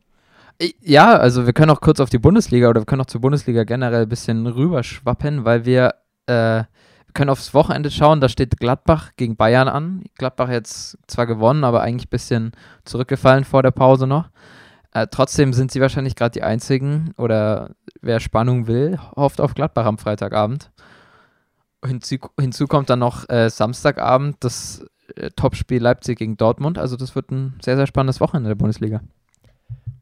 Ja, 0.81 1.15
also 1.15 1.45
wir 1.45 1.53
können 1.53 1.69
auch 1.69 1.79
kurz 1.79 1.99
auf 1.99 2.09
die 2.09 2.17
Bundesliga 2.17 2.69
oder 2.69 2.81
wir 2.81 2.85
können 2.85 3.01
auch 3.01 3.05
zur 3.05 3.21
Bundesliga 3.21 3.63
generell 3.63 4.03
ein 4.03 4.09
bisschen 4.09 4.47
rüberschwappen, 4.47 5.45
weil 5.45 5.65
wir 5.65 5.93
äh, 6.25 6.63
wir 7.09 7.13
können 7.13 7.31
aufs 7.31 7.55
Wochenende 7.55 7.89
schauen, 7.89 8.21
da 8.21 8.29
steht 8.29 8.59
Gladbach 8.59 9.13
gegen 9.17 9.35
Bayern 9.35 9.67
an. 9.67 10.03
Gladbach 10.15 10.49
jetzt 10.49 10.95
zwar 11.07 11.25
gewonnen, 11.25 11.63
aber 11.63 11.81
eigentlich 11.81 12.05
ein 12.05 12.11
bisschen 12.11 12.51
zurückgefallen 12.85 13.45
vor 13.45 13.63
der 13.63 13.71
Pause 13.71 14.05
noch. 14.05 14.29
Äh, 14.91 15.07
trotzdem 15.09 15.51
sind 15.53 15.71
sie 15.71 15.81
wahrscheinlich 15.81 16.15
gerade 16.15 16.33
die 16.33 16.43
einzigen 16.43 17.15
oder 17.17 17.71
wer 18.01 18.19
Spannung 18.19 18.67
will, 18.67 18.99
hofft 19.15 19.41
auf 19.41 19.55
Gladbach 19.55 19.87
am 19.87 19.97
Freitagabend. 19.97 20.69
Hinzu, 21.83 22.17
hinzu 22.39 22.67
kommt 22.67 22.91
dann 22.91 22.99
noch 22.99 23.27
äh, 23.27 23.49
Samstagabend 23.49 24.37
das 24.41 24.85
äh, 25.15 25.31
Topspiel 25.31 25.81
Leipzig 25.81 26.19
gegen 26.19 26.37
Dortmund. 26.37 26.77
Also 26.77 26.95
das 26.95 27.15
wird 27.15 27.31
ein 27.31 27.57
sehr, 27.63 27.75
sehr 27.75 27.87
spannendes 27.87 28.21
Wochenende 28.21 28.49
der 28.49 28.55
Bundesliga. 28.55 29.01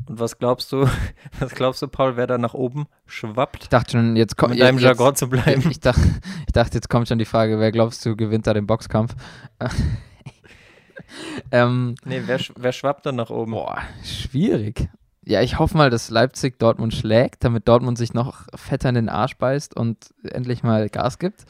Und 0.08 0.20
was 0.20 0.38
glaubst 0.38 0.72
du, 0.72 0.88
was 1.40 1.54
glaubst 1.54 1.82
du, 1.82 1.88
Paul, 1.88 2.16
wer 2.16 2.28
da 2.28 2.38
nach 2.38 2.54
oben 2.54 2.88
schwappt? 3.06 3.64
Ich 3.64 3.70
dachte 3.70 3.92
schon, 3.92 4.16
jetzt 4.16 4.38
kommt. 4.38 4.54
Um 4.54 4.58
in 4.58 4.64
deinem 4.64 4.80
Jargon 4.80 5.16
zu 5.16 5.30
bleiben. 5.30 5.62
Ich, 5.62 5.72
ich, 5.72 5.80
dachte, 5.80 6.02
ich 6.46 6.54
dachte, 6.54 6.76
jetzt 6.76 6.90
kommt 6.90 7.08
schon 7.08 7.20
die 7.20 7.26
Frage, 7.26 7.60
wer 7.60 7.72
glaubst 7.72 8.06
du 8.06 8.16
gewinnt 8.16 8.48
da 8.48 8.54
den 8.54 8.68
Boxkampf? 8.68 9.16
ähm, 11.52 11.96
nee, 12.06 12.22
wer, 12.26 12.40
wer 12.56 12.72
schwappt 12.72 13.06
dann 13.06 13.16
nach 13.16 13.30
oben? 13.30 13.52
Boah, 13.52 13.80
schwierig. 14.04 14.90
Ja, 15.26 15.42
ich 15.42 15.60
hoffe 15.60 15.76
mal, 15.76 15.90
dass 15.90 16.10
Leipzig 16.10 16.58
Dortmund 16.58 16.94
schlägt, 16.94 17.44
damit 17.44 17.68
Dortmund 17.68 17.98
sich 17.98 18.14
noch 18.14 18.46
fetter 18.56 18.88
in 18.88 18.96
den 18.96 19.10
Arsch 19.10 19.36
beißt 19.36 19.76
und 19.76 20.14
endlich 20.24 20.64
mal 20.64 20.88
Gas 20.88 21.20
gibt 21.20 21.44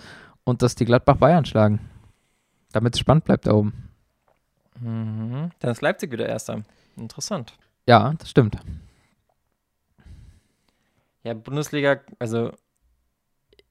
und 0.44 0.64
dass 0.64 0.74
die 0.74 0.86
Gladbach 0.86 1.18
Bayern 1.18 1.46
schlagen. 1.46 1.80
Damit 2.72 2.96
es 2.96 3.00
spannend 3.00 3.26
bleibt 3.26 3.46
da 3.46 3.54
oben. 3.54 3.90
Mhm. 4.82 5.52
Dann 5.60 5.72
ist 5.72 5.82
Leipzig 5.82 6.12
wieder 6.12 6.28
Erster. 6.28 6.64
Interessant. 6.96 7.54
Ja, 7.88 8.14
das 8.20 8.30
stimmt. 8.30 8.58
Ja, 11.24 11.34
Bundesliga, 11.34 12.02
also 12.20 12.52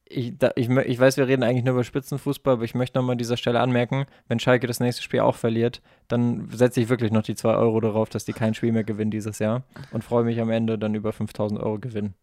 ich, 0.08 0.38
da, 0.38 0.52
ich, 0.54 0.68
ich 0.68 0.98
weiß, 0.98 1.16
wir 1.16 1.26
reden 1.26 1.42
eigentlich 1.42 1.64
nur 1.64 1.74
über 1.74 1.84
Spitzenfußball, 1.84 2.54
aber 2.54 2.64
ich 2.64 2.74
möchte 2.74 2.98
nochmal 2.98 3.12
an 3.12 3.18
dieser 3.18 3.36
Stelle 3.36 3.60
anmerken, 3.60 4.06
wenn 4.28 4.38
Schalke 4.38 4.66
das 4.66 4.80
nächste 4.80 5.02
Spiel 5.02 5.20
auch 5.20 5.34
verliert, 5.34 5.82
dann 6.08 6.48
setze 6.50 6.80
ich 6.80 6.88
wirklich 6.88 7.10
noch 7.10 7.22
die 7.22 7.34
2 7.34 7.54
Euro 7.54 7.80
darauf, 7.80 8.08
dass 8.08 8.24
die 8.24 8.32
kein 8.32 8.54
Spiel 8.54 8.72
mehr 8.72 8.84
gewinnen 8.84 9.10
dieses 9.10 9.38
Jahr 9.38 9.64
und 9.90 10.04
freue 10.04 10.24
mich 10.24 10.40
am 10.40 10.50
Ende 10.50 10.78
dann 10.78 10.94
über 10.94 11.12
5000 11.12 11.60
Euro 11.60 11.78
Gewinn. 11.78 12.14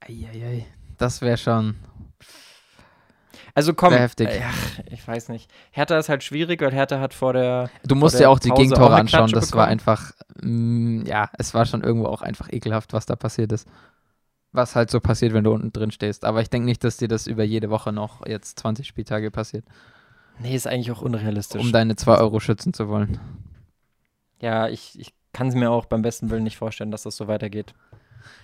Eieiei, 0.00 0.66
das 0.96 1.22
wäre 1.22 1.36
schon. 1.36 1.74
Also 3.56 3.72
komm, 3.72 3.90
Sehr 3.90 4.00
heftig. 4.00 4.28
äh, 4.28 4.40
ach, 4.44 4.80
ich 4.90 5.06
weiß 5.06 5.28
nicht. 5.28 5.48
Hertha 5.70 5.96
ist 5.98 6.08
halt 6.08 6.24
schwierig, 6.24 6.60
weil 6.60 6.72
Hertha 6.72 6.98
hat 6.98 7.14
vor 7.14 7.32
der 7.34 7.70
Du 7.86 7.94
musst 7.94 8.18
ja 8.18 8.28
auch 8.28 8.40
die 8.40 8.48
Pause 8.48 8.62
Gegentore 8.62 8.96
anschauen. 8.96 9.30
Das 9.30 9.52
war 9.52 9.66
bekommen. 9.66 9.70
einfach, 9.72 10.12
mm, 10.42 11.02
ja, 11.06 11.30
es 11.38 11.54
war 11.54 11.64
schon 11.64 11.82
irgendwo 11.84 12.06
auch 12.08 12.22
einfach 12.22 12.52
ekelhaft, 12.52 12.92
was 12.92 13.06
da 13.06 13.14
passiert 13.14 13.52
ist. 13.52 13.68
Was 14.50 14.74
halt 14.74 14.90
so 14.90 14.98
passiert, 15.00 15.32
wenn 15.34 15.44
du 15.44 15.52
unten 15.52 15.72
drin 15.72 15.90
stehst. 15.92 16.24
Aber 16.24 16.40
ich 16.40 16.50
denke 16.50 16.66
nicht, 16.66 16.82
dass 16.84 16.96
dir 16.96 17.08
das 17.08 17.26
über 17.28 17.44
jede 17.44 17.70
Woche 17.70 17.92
noch 17.92 18.26
jetzt 18.26 18.58
20 18.60 18.86
Spieltage 18.86 19.30
passiert, 19.30 19.64
Nee, 20.40 20.56
ist 20.56 20.66
eigentlich 20.66 20.90
auch 20.90 21.02
unrealistisch. 21.02 21.60
um 21.62 21.70
deine 21.70 21.94
2 21.94 22.16
Euro 22.18 22.40
schützen 22.40 22.72
zu 22.74 22.88
wollen. 22.88 23.20
ja, 24.40 24.68
ich, 24.68 24.98
ich 24.98 25.14
kann 25.32 25.46
es 25.48 25.54
mir 25.54 25.70
auch 25.70 25.86
beim 25.86 26.02
besten 26.02 26.30
Willen 26.30 26.42
nicht 26.44 26.56
vorstellen, 26.56 26.90
dass 26.90 27.04
das 27.04 27.16
so 27.16 27.28
weitergeht. 27.28 27.72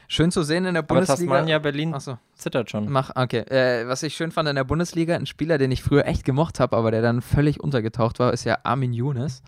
Schön 0.08 0.30
zu 0.30 0.42
sehen 0.42 0.64
in 0.64 0.74
der 0.74 0.82
Aber 0.82 0.94
Bundesliga. 0.96 1.32
Tasmania 1.32 1.58
Berlin 1.58 1.94
Achso, 1.94 2.18
zittert 2.34 2.70
schon. 2.70 2.90
mach, 2.90 3.10
okay. 3.14 3.40
Äh, 3.48 3.86
was 3.86 4.02
ich 4.02 4.14
schön 4.14 4.30
fand 4.32 4.48
in 4.48 4.56
der 4.56 4.64
Bundesliga, 4.64 5.14
ein 5.14 5.26
Spieler, 5.26 5.58
den 5.58 5.70
ich 5.70 5.82
früher 5.82 6.06
echt 6.06 6.24
gemocht 6.24 6.60
habe, 6.60 6.76
aber 6.76 6.90
der 6.90 7.02
dann 7.02 7.22
völlig 7.22 7.60
untergetaucht 7.60 8.18
war, 8.18 8.32
ist 8.32 8.44
ja 8.44 8.58
Armin 8.64 8.92
Younes. 8.92 9.42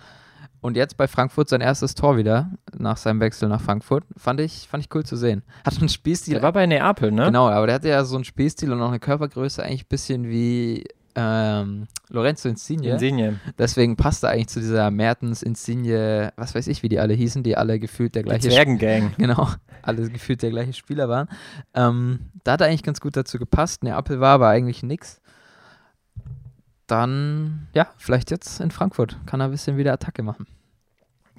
Und 0.60 0.76
jetzt 0.76 0.96
bei 0.96 1.08
Frankfurt 1.08 1.48
sein 1.48 1.60
erstes 1.60 1.96
Tor 1.96 2.16
wieder, 2.16 2.52
nach 2.72 2.96
seinem 2.96 3.18
Wechsel 3.18 3.48
nach 3.48 3.60
Frankfurt. 3.60 4.04
Fand 4.16 4.38
ich, 4.40 4.68
fand 4.70 4.84
ich 4.84 4.94
cool 4.94 5.04
zu 5.04 5.16
sehen. 5.16 5.42
Hat 5.66 5.76
einen 5.80 5.88
Spielstil. 5.88 6.34
Der 6.34 6.42
war 6.44 6.52
bei 6.52 6.66
Neapel, 6.66 7.10
ne? 7.10 7.24
Genau, 7.26 7.48
aber 7.48 7.66
der 7.66 7.74
hatte 7.74 7.88
ja 7.88 8.04
so 8.04 8.14
einen 8.14 8.22
Spielstil 8.24 8.72
und 8.72 8.80
auch 8.80 8.88
eine 8.88 9.00
Körpergröße 9.00 9.60
eigentlich 9.64 9.86
ein 9.86 9.88
bisschen 9.88 10.28
wie 10.28 10.84
ähm, 11.14 11.86
Lorenzo 12.08 12.48
Insigne. 12.48 12.92
Insigne. 12.92 13.40
Deswegen 13.58 13.96
passt 13.96 14.22
er 14.22 14.30
eigentlich 14.30 14.48
zu 14.48 14.60
dieser 14.60 14.90
Mertens, 14.90 15.42
Insigne, 15.42 16.32
was 16.36 16.54
weiß 16.54 16.66
ich, 16.68 16.82
wie 16.82 16.88
die 16.88 16.98
alle 16.98 17.14
hießen, 17.14 17.42
die 17.42 17.56
alle 17.56 17.78
gefühlt 17.78 18.14
der 18.14 18.22
Die 18.22 18.28
gleiche 18.28 18.48
Zwergengang. 18.48 19.14
Genau, 19.18 19.48
alle 19.82 20.08
gefühlt 20.08 20.42
der 20.42 20.50
gleiche 20.50 20.72
Spieler 20.72 21.08
waren. 21.08 21.28
Ähm, 21.74 22.20
da 22.44 22.52
hat 22.52 22.60
er 22.60 22.68
eigentlich 22.68 22.82
ganz 22.82 23.00
gut 23.00 23.16
dazu 23.16 23.38
gepasst. 23.38 23.84
Neapel 23.84 24.20
war 24.20 24.34
aber 24.34 24.48
eigentlich 24.48 24.82
nix. 24.82 25.20
Dann, 26.86 27.68
ja, 27.74 27.88
vielleicht 27.96 28.30
jetzt 28.30 28.60
in 28.60 28.70
Frankfurt 28.70 29.18
kann 29.26 29.40
er 29.40 29.46
ein 29.46 29.50
bisschen 29.50 29.76
wieder 29.76 29.92
Attacke 29.92 30.22
machen. 30.22 30.46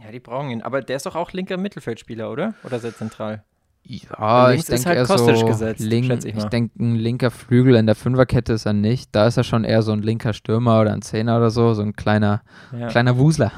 Ja, 0.03 0.11
die 0.11 0.19
brauchen 0.19 0.49
ihn. 0.49 0.61
Aber 0.61 0.81
der 0.81 0.97
ist 0.97 1.05
doch 1.05 1.15
auch 1.15 1.31
linker 1.31 1.57
Mittelfeldspieler, 1.57 2.31
oder? 2.31 2.55
Oder 2.63 2.79
sehr 2.79 2.95
zentral? 2.95 3.43
Ja, 3.85 4.47
Links 4.47 4.63
ich 4.63 4.75
denke 4.75 4.89
halt 4.89 4.97
eher 4.97 5.05
Kostic 5.05 5.37
so, 5.37 5.45
gesetzt, 5.45 5.81
link, 5.81 6.25
ich 6.25 6.35
ich 6.35 6.43
denke 6.45 6.81
ein 6.81 6.95
linker 6.95 7.31
Flügel 7.31 7.75
in 7.75 7.85
der 7.85 7.95
Fünferkette 7.95 8.53
ist 8.53 8.65
er 8.65 8.73
nicht. 8.73 9.09
Da 9.13 9.27
ist 9.27 9.35
er 9.37 9.43
schon 9.43 9.65
eher 9.65 9.81
so 9.81 9.91
ein 9.91 10.01
linker 10.01 10.31
Stürmer 10.33 10.79
oder 10.79 10.93
ein 10.93 11.01
Zehner 11.01 11.37
oder 11.37 11.49
so, 11.49 11.73
so 11.73 11.81
ein 11.81 11.93
kleiner, 11.93 12.43
Ja, 12.71 12.87
kleiner 12.87 13.17
Wusler. 13.17 13.51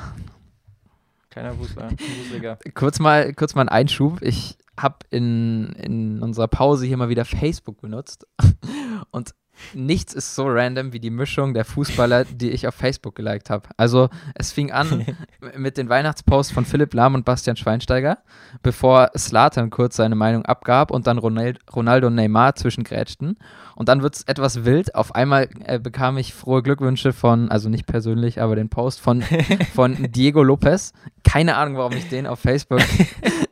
kleiner 1.29 1.57
Wusler. 1.59 1.89
Wuseliger. 1.91 2.57
Kurz 2.73 2.99
mal, 2.99 3.33
kurz 3.33 3.53
mal 3.53 3.61
ein 3.63 3.69
Einschub. 3.69 4.21
Ich 4.21 4.57
habe 4.77 4.95
in, 5.11 5.73
in 5.73 6.21
unserer 6.21 6.47
Pause 6.47 6.85
hier 6.85 6.97
mal 6.97 7.09
wieder 7.09 7.25
Facebook 7.25 7.79
benutzt 7.81 8.25
und 9.11 9.33
nichts 9.73 10.13
ist 10.13 10.35
so 10.35 10.45
random 10.47 10.93
wie 10.93 10.99
die 10.99 11.09
Mischung 11.09 11.53
der 11.53 11.65
Fußballer, 11.65 12.25
die 12.31 12.51
ich 12.51 12.67
auf 12.67 12.75
Facebook 12.75 13.15
geliked 13.15 13.49
habe. 13.49 13.69
Also 13.77 14.09
es 14.33 14.51
fing 14.51 14.71
an 14.71 15.05
mit 15.57 15.77
den 15.77 15.89
Weihnachtsposts 15.89 16.53
von 16.53 16.65
Philipp 16.65 16.93
Lahm 16.93 17.15
und 17.15 17.25
Bastian 17.25 17.55
Schweinsteiger, 17.55 18.19
bevor 18.63 19.11
Slatan 19.17 19.69
kurz 19.69 19.95
seine 19.95 20.15
Meinung 20.15 20.45
abgab 20.45 20.91
und 20.91 21.07
dann 21.07 21.17
Ronald, 21.17 21.59
Ronaldo 21.73 22.07
und 22.07 22.15
Neymar 22.15 22.55
zwischengrätschten. 22.55 23.37
Und 23.75 23.89
dann 23.89 24.01
wird 24.01 24.15
es 24.15 24.23
etwas 24.23 24.63
wild. 24.63 24.95
Auf 24.95 25.13
einmal 25.15 25.49
äh, 25.65 25.79
bekam 25.79 26.17
ich 26.17 26.33
frohe 26.33 26.63
Glückwünsche 26.63 27.11
von, 27.11 27.51
also 27.51 27.67
nicht 27.67 27.85
persönlich, 27.85 28.41
aber 28.41 28.55
den 28.55 28.69
Post 28.69 29.01
von, 29.01 29.21
von 29.73 30.11
Diego 30.11 30.43
Lopez. 30.43 30.93
Keine 31.25 31.57
Ahnung, 31.57 31.77
warum 31.77 31.91
ich 31.93 32.07
den 32.07 32.25
auf 32.25 32.39
Facebook 32.39 32.79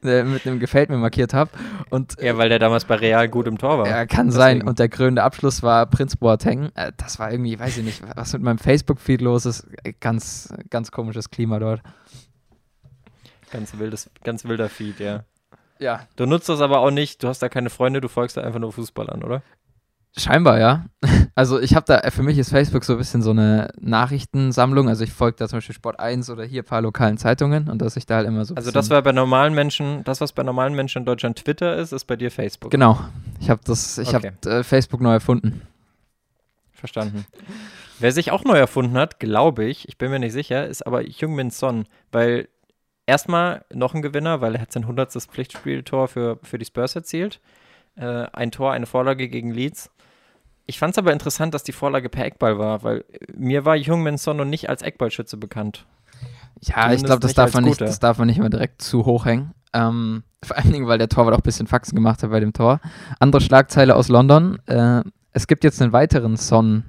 äh, 0.03 0.23
mit 0.23 0.47
einem 0.47 0.59
Gefällt 0.59 0.89
mir 0.89 0.97
markiert 0.97 1.33
habe. 1.33 1.51
Und 1.89 2.15
Ja, 2.21 2.37
weil 2.37 2.47
der 2.47 2.59
damals 2.59 2.85
bei 2.85 2.95
Real 2.95 3.27
gut 3.27 3.47
im 3.47 3.57
Tor 3.57 3.79
war. 3.79 3.87
ja, 3.87 4.05
kann 4.05 4.31
sein. 4.31 4.57
Deswegen. 4.57 4.69
Und 4.69 4.79
der 4.79 4.87
krönende 4.87 5.23
Abschluss 5.23 5.61
war 5.61 5.85
Prinz 5.93 6.15
Boateng. 6.15 6.71
Äh, 6.75 6.91
das 6.97 7.19
war 7.19 7.31
irgendwie, 7.31 7.59
weiß 7.59 7.77
ich 7.77 7.85
nicht, 7.85 8.01
was 8.15 8.33
mit 8.33 8.41
meinem 8.41 8.57
Facebook-Feed 8.57 9.21
los 9.21 9.45
ist. 9.45 9.67
Ganz, 9.99 10.51
ganz 10.69 10.91
komisches 10.91 11.29
Klima 11.29 11.59
dort. 11.59 11.81
Ganz, 13.51 13.77
wildes, 13.77 14.09
ganz 14.23 14.45
wilder 14.45 14.69
Feed, 14.69 14.99
ja. 14.99 15.23
Ja. 15.79 16.07
Du 16.15 16.25
nutzt 16.25 16.49
das 16.49 16.61
aber 16.61 16.79
auch 16.79 16.91
nicht, 16.91 17.21
du 17.23 17.27
hast 17.27 17.39
da 17.43 17.49
keine 17.49 17.69
Freunde, 17.69 18.01
du 18.01 18.07
folgst 18.07 18.35
da 18.37 18.41
einfach 18.41 18.59
nur 18.59 18.71
Fußballern, 18.73 19.23
oder? 19.23 19.41
Scheinbar, 20.17 20.59
ja. 20.59 20.85
Also 21.35 21.59
ich 21.59 21.73
habe 21.73 21.87
da, 21.87 21.97
äh, 21.97 22.11
für 22.11 22.21
mich 22.21 22.37
ist 22.37 22.51
Facebook 22.51 22.83
so 22.83 22.93
ein 22.93 22.99
bisschen 22.99 23.23
so 23.23 23.31
eine 23.31 23.69
Nachrichtensammlung. 23.79 24.87
Also 24.87 25.03
ich 25.03 25.11
folge 25.11 25.37
da 25.39 25.47
zum 25.47 25.57
Beispiel 25.57 25.73
Sport 25.73 25.99
1 25.99 26.29
oder 26.29 26.43
hier 26.43 26.61
ein 26.61 26.65
paar 26.65 26.81
lokalen 26.83 27.17
Zeitungen 27.17 27.69
und 27.69 27.81
dass 27.81 27.97
ich 27.97 28.05
da 28.05 28.17
halt 28.17 28.27
immer 28.27 28.45
so 28.45 28.53
Also 28.53 28.69
das 28.69 28.91
war 28.91 29.01
bei 29.01 29.13
normalen 29.13 29.55
Menschen, 29.55 30.03
das, 30.03 30.21
was 30.21 30.31
bei 30.31 30.43
normalen 30.43 30.75
Menschen 30.75 30.99
in 30.99 31.05
Deutschland 31.05 31.37
Twitter 31.37 31.75
ist, 31.75 31.91
ist 31.91 32.05
bei 32.05 32.15
dir 32.17 32.29
Facebook. 32.29 32.69
Genau. 32.69 32.99
Ich 33.39 33.49
habe 33.49 33.61
das, 33.65 33.97
ich 33.97 34.13
Okay. 34.13 34.31
habe 34.43 34.57
äh, 34.59 34.63
Facebook 34.63 35.01
neu 35.01 35.13
erfunden. 35.13 35.63
Verstanden. 36.83 37.25
Wer 37.99 38.11
sich 38.11 38.31
auch 38.31 38.43
neu 38.43 38.57
erfunden 38.57 38.97
hat, 38.97 39.17
glaube 39.17 39.63
ich, 39.63 39.87
ich 39.87 39.97
bin 39.97 40.11
mir 40.11 40.19
nicht 40.19 40.33
sicher, 40.33 40.67
ist 40.67 40.85
aber 40.85 41.07
Jungmin 41.07 41.49
Son, 41.49 41.87
weil 42.11 42.49
erstmal 43.05 43.63
noch 43.73 43.93
ein 43.93 44.01
Gewinner, 44.01 44.41
weil 44.41 44.55
er 44.55 44.61
hat 44.61 44.73
sein 44.73 44.83
100. 44.83 45.13
Pflichtspieltor 45.13 46.09
für, 46.09 46.39
für 46.43 46.57
die 46.57 46.65
Spurs 46.65 46.93
erzielt. 46.93 47.39
Äh, 47.95 48.25
ein 48.33 48.51
Tor, 48.51 48.73
eine 48.73 48.85
Vorlage 48.85 49.29
gegen 49.29 49.51
Leeds. 49.51 49.91
Ich 50.65 50.77
fand 50.77 50.93
es 50.93 50.97
aber 50.97 51.13
interessant, 51.13 51.53
dass 51.53 51.63
die 51.63 51.71
Vorlage 51.71 52.09
per 52.09 52.25
Eckball 52.25 52.59
war, 52.59 52.83
weil 52.83 53.05
mir 53.33 53.63
war 53.63 53.77
Jungmin 53.77 54.17
Son 54.17 54.35
noch 54.35 54.43
nicht 54.43 54.67
als 54.67 54.81
Eckballschütze 54.81 55.37
bekannt. 55.37 55.85
Ja, 56.59 56.91
ich 56.91 56.99
Zumindest 56.99 57.05
glaube, 57.05 57.19
das 57.21 57.33
darf 57.33 57.53
man 57.53 57.63
nicht, 57.63 57.79
das 57.79 57.99
darf 57.99 58.17
man 58.17 58.27
nicht 58.27 58.39
immer 58.39 58.49
direkt 58.49 58.81
zu 58.81 59.05
hoch 59.05 59.25
hängen. 59.25 59.53
Ähm, 59.71 60.23
vor 60.43 60.57
allen 60.57 60.73
Dingen, 60.73 60.87
weil 60.87 60.97
der 60.97 61.07
Torwart 61.07 61.33
auch 61.33 61.39
ein 61.39 61.43
bisschen 61.43 61.67
Faxen 61.67 61.95
gemacht 61.95 62.23
hat 62.23 62.29
bei 62.29 62.41
dem 62.41 62.51
Tor. 62.51 62.81
Andere 63.21 63.41
Schlagzeile 63.41 63.95
aus 63.95 64.09
London. 64.09 64.59
Äh, 64.65 65.01
es 65.33 65.47
gibt 65.47 65.63
jetzt 65.63 65.81
einen 65.81 65.91
weiteren 65.93 66.37
Son 66.37 66.83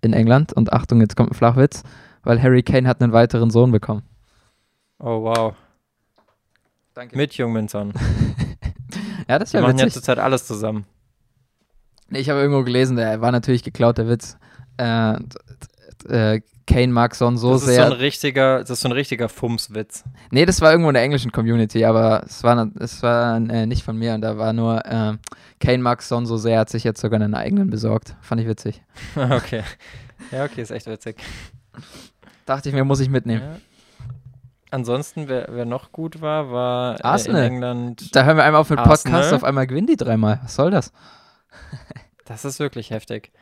in 0.00 0.12
England 0.12 0.52
und 0.52 0.72
Achtung, 0.72 1.00
jetzt 1.00 1.16
kommt 1.16 1.30
ein 1.30 1.34
Flachwitz, 1.34 1.82
weil 2.22 2.42
Harry 2.42 2.62
Kane 2.62 2.88
hat 2.88 3.02
einen 3.02 3.12
weiteren 3.12 3.50
Sohn 3.50 3.70
bekommen. 3.72 4.02
Oh 4.98 5.22
wow. 5.22 5.54
Danke. 6.94 7.16
Mit 7.16 7.34
Jungmin 7.34 7.68
Son. 7.68 7.92
Ja, 9.28 9.38
das 9.38 9.50
ist 9.50 9.52
ja 9.52 9.60
machen 9.60 9.78
ja 9.78 9.84
witzig. 9.84 9.92
zurzeit 9.94 10.18
alles 10.18 10.44
zusammen. 10.44 10.86
Ich 12.10 12.28
habe 12.28 12.40
irgendwo 12.40 12.64
gelesen, 12.64 12.96
der 12.96 13.20
war 13.20 13.30
natürlich 13.30 13.62
geklaut, 13.62 13.98
der 13.98 14.08
Witz. 14.08 14.36
Äh, 14.76 15.18
äh, 16.08 16.40
Kane 16.66 16.92
mag 16.92 17.14
Son 17.14 17.36
so 17.36 17.52
das 17.52 17.62
ist 17.62 17.68
sehr. 17.68 17.86
so 17.86 17.92
ein 17.92 17.98
richtiger, 17.98 18.60
das 18.60 18.70
ist 18.70 18.80
so 18.82 18.88
ein 18.88 18.92
richtiger 18.92 19.28
Fumswitz. 19.28 20.04
Nee, 20.30 20.46
das 20.46 20.60
war 20.60 20.70
irgendwo 20.70 20.90
in 20.90 20.94
der 20.94 21.02
englischen 21.02 21.32
Community, 21.32 21.84
aber 21.84 22.22
es 22.24 22.44
war, 22.44 22.70
es 22.78 23.02
war 23.02 23.36
äh, 23.36 23.66
nicht 23.66 23.82
von 23.82 23.96
mir 23.96 24.14
und 24.14 24.20
da 24.20 24.38
war 24.38 24.52
nur 24.52 24.84
äh, 24.84 25.16
Kane 25.58 25.78
mag 25.78 26.02
Son 26.02 26.26
so 26.26 26.36
sehr, 26.36 26.60
hat 26.60 26.70
sich 26.70 26.84
jetzt 26.84 27.00
sogar 27.00 27.20
einen 27.20 27.34
eigenen 27.34 27.70
besorgt. 27.70 28.14
Fand 28.20 28.40
ich 28.40 28.46
witzig. 28.46 28.82
okay. 29.16 29.62
Ja, 30.30 30.44
okay, 30.44 30.62
ist 30.62 30.70
echt 30.70 30.86
witzig. 30.86 31.16
Dachte 32.46 32.68
ich 32.68 32.74
mir, 32.74 32.84
muss 32.84 33.00
ich 33.00 33.10
mitnehmen. 33.10 33.42
Ja. 33.42 33.56
Ansonsten, 34.70 35.28
wer, 35.28 35.48
wer 35.50 35.64
noch 35.64 35.90
gut 35.90 36.20
war, 36.20 36.52
war 36.52 37.00
äh, 37.00 37.02
Arsenal. 37.02 37.42
in 37.42 37.52
England. 37.54 38.14
Da 38.14 38.24
hören 38.24 38.36
wir 38.36 38.44
einmal 38.44 38.60
auf 38.60 38.70
mit 38.70 38.78
Podcast, 38.78 39.06
Arsenal. 39.06 39.34
auf 39.34 39.44
einmal 39.44 39.66
gewinnen 39.66 39.88
die 39.88 39.96
dreimal. 39.96 40.40
Was 40.42 40.54
soll 40.54 40.70
das? 40.70 40.92
Das 42.24 42.44
ist 42.44 42.60
wirklich 42.60 42.90
heftig. 42.90 43.32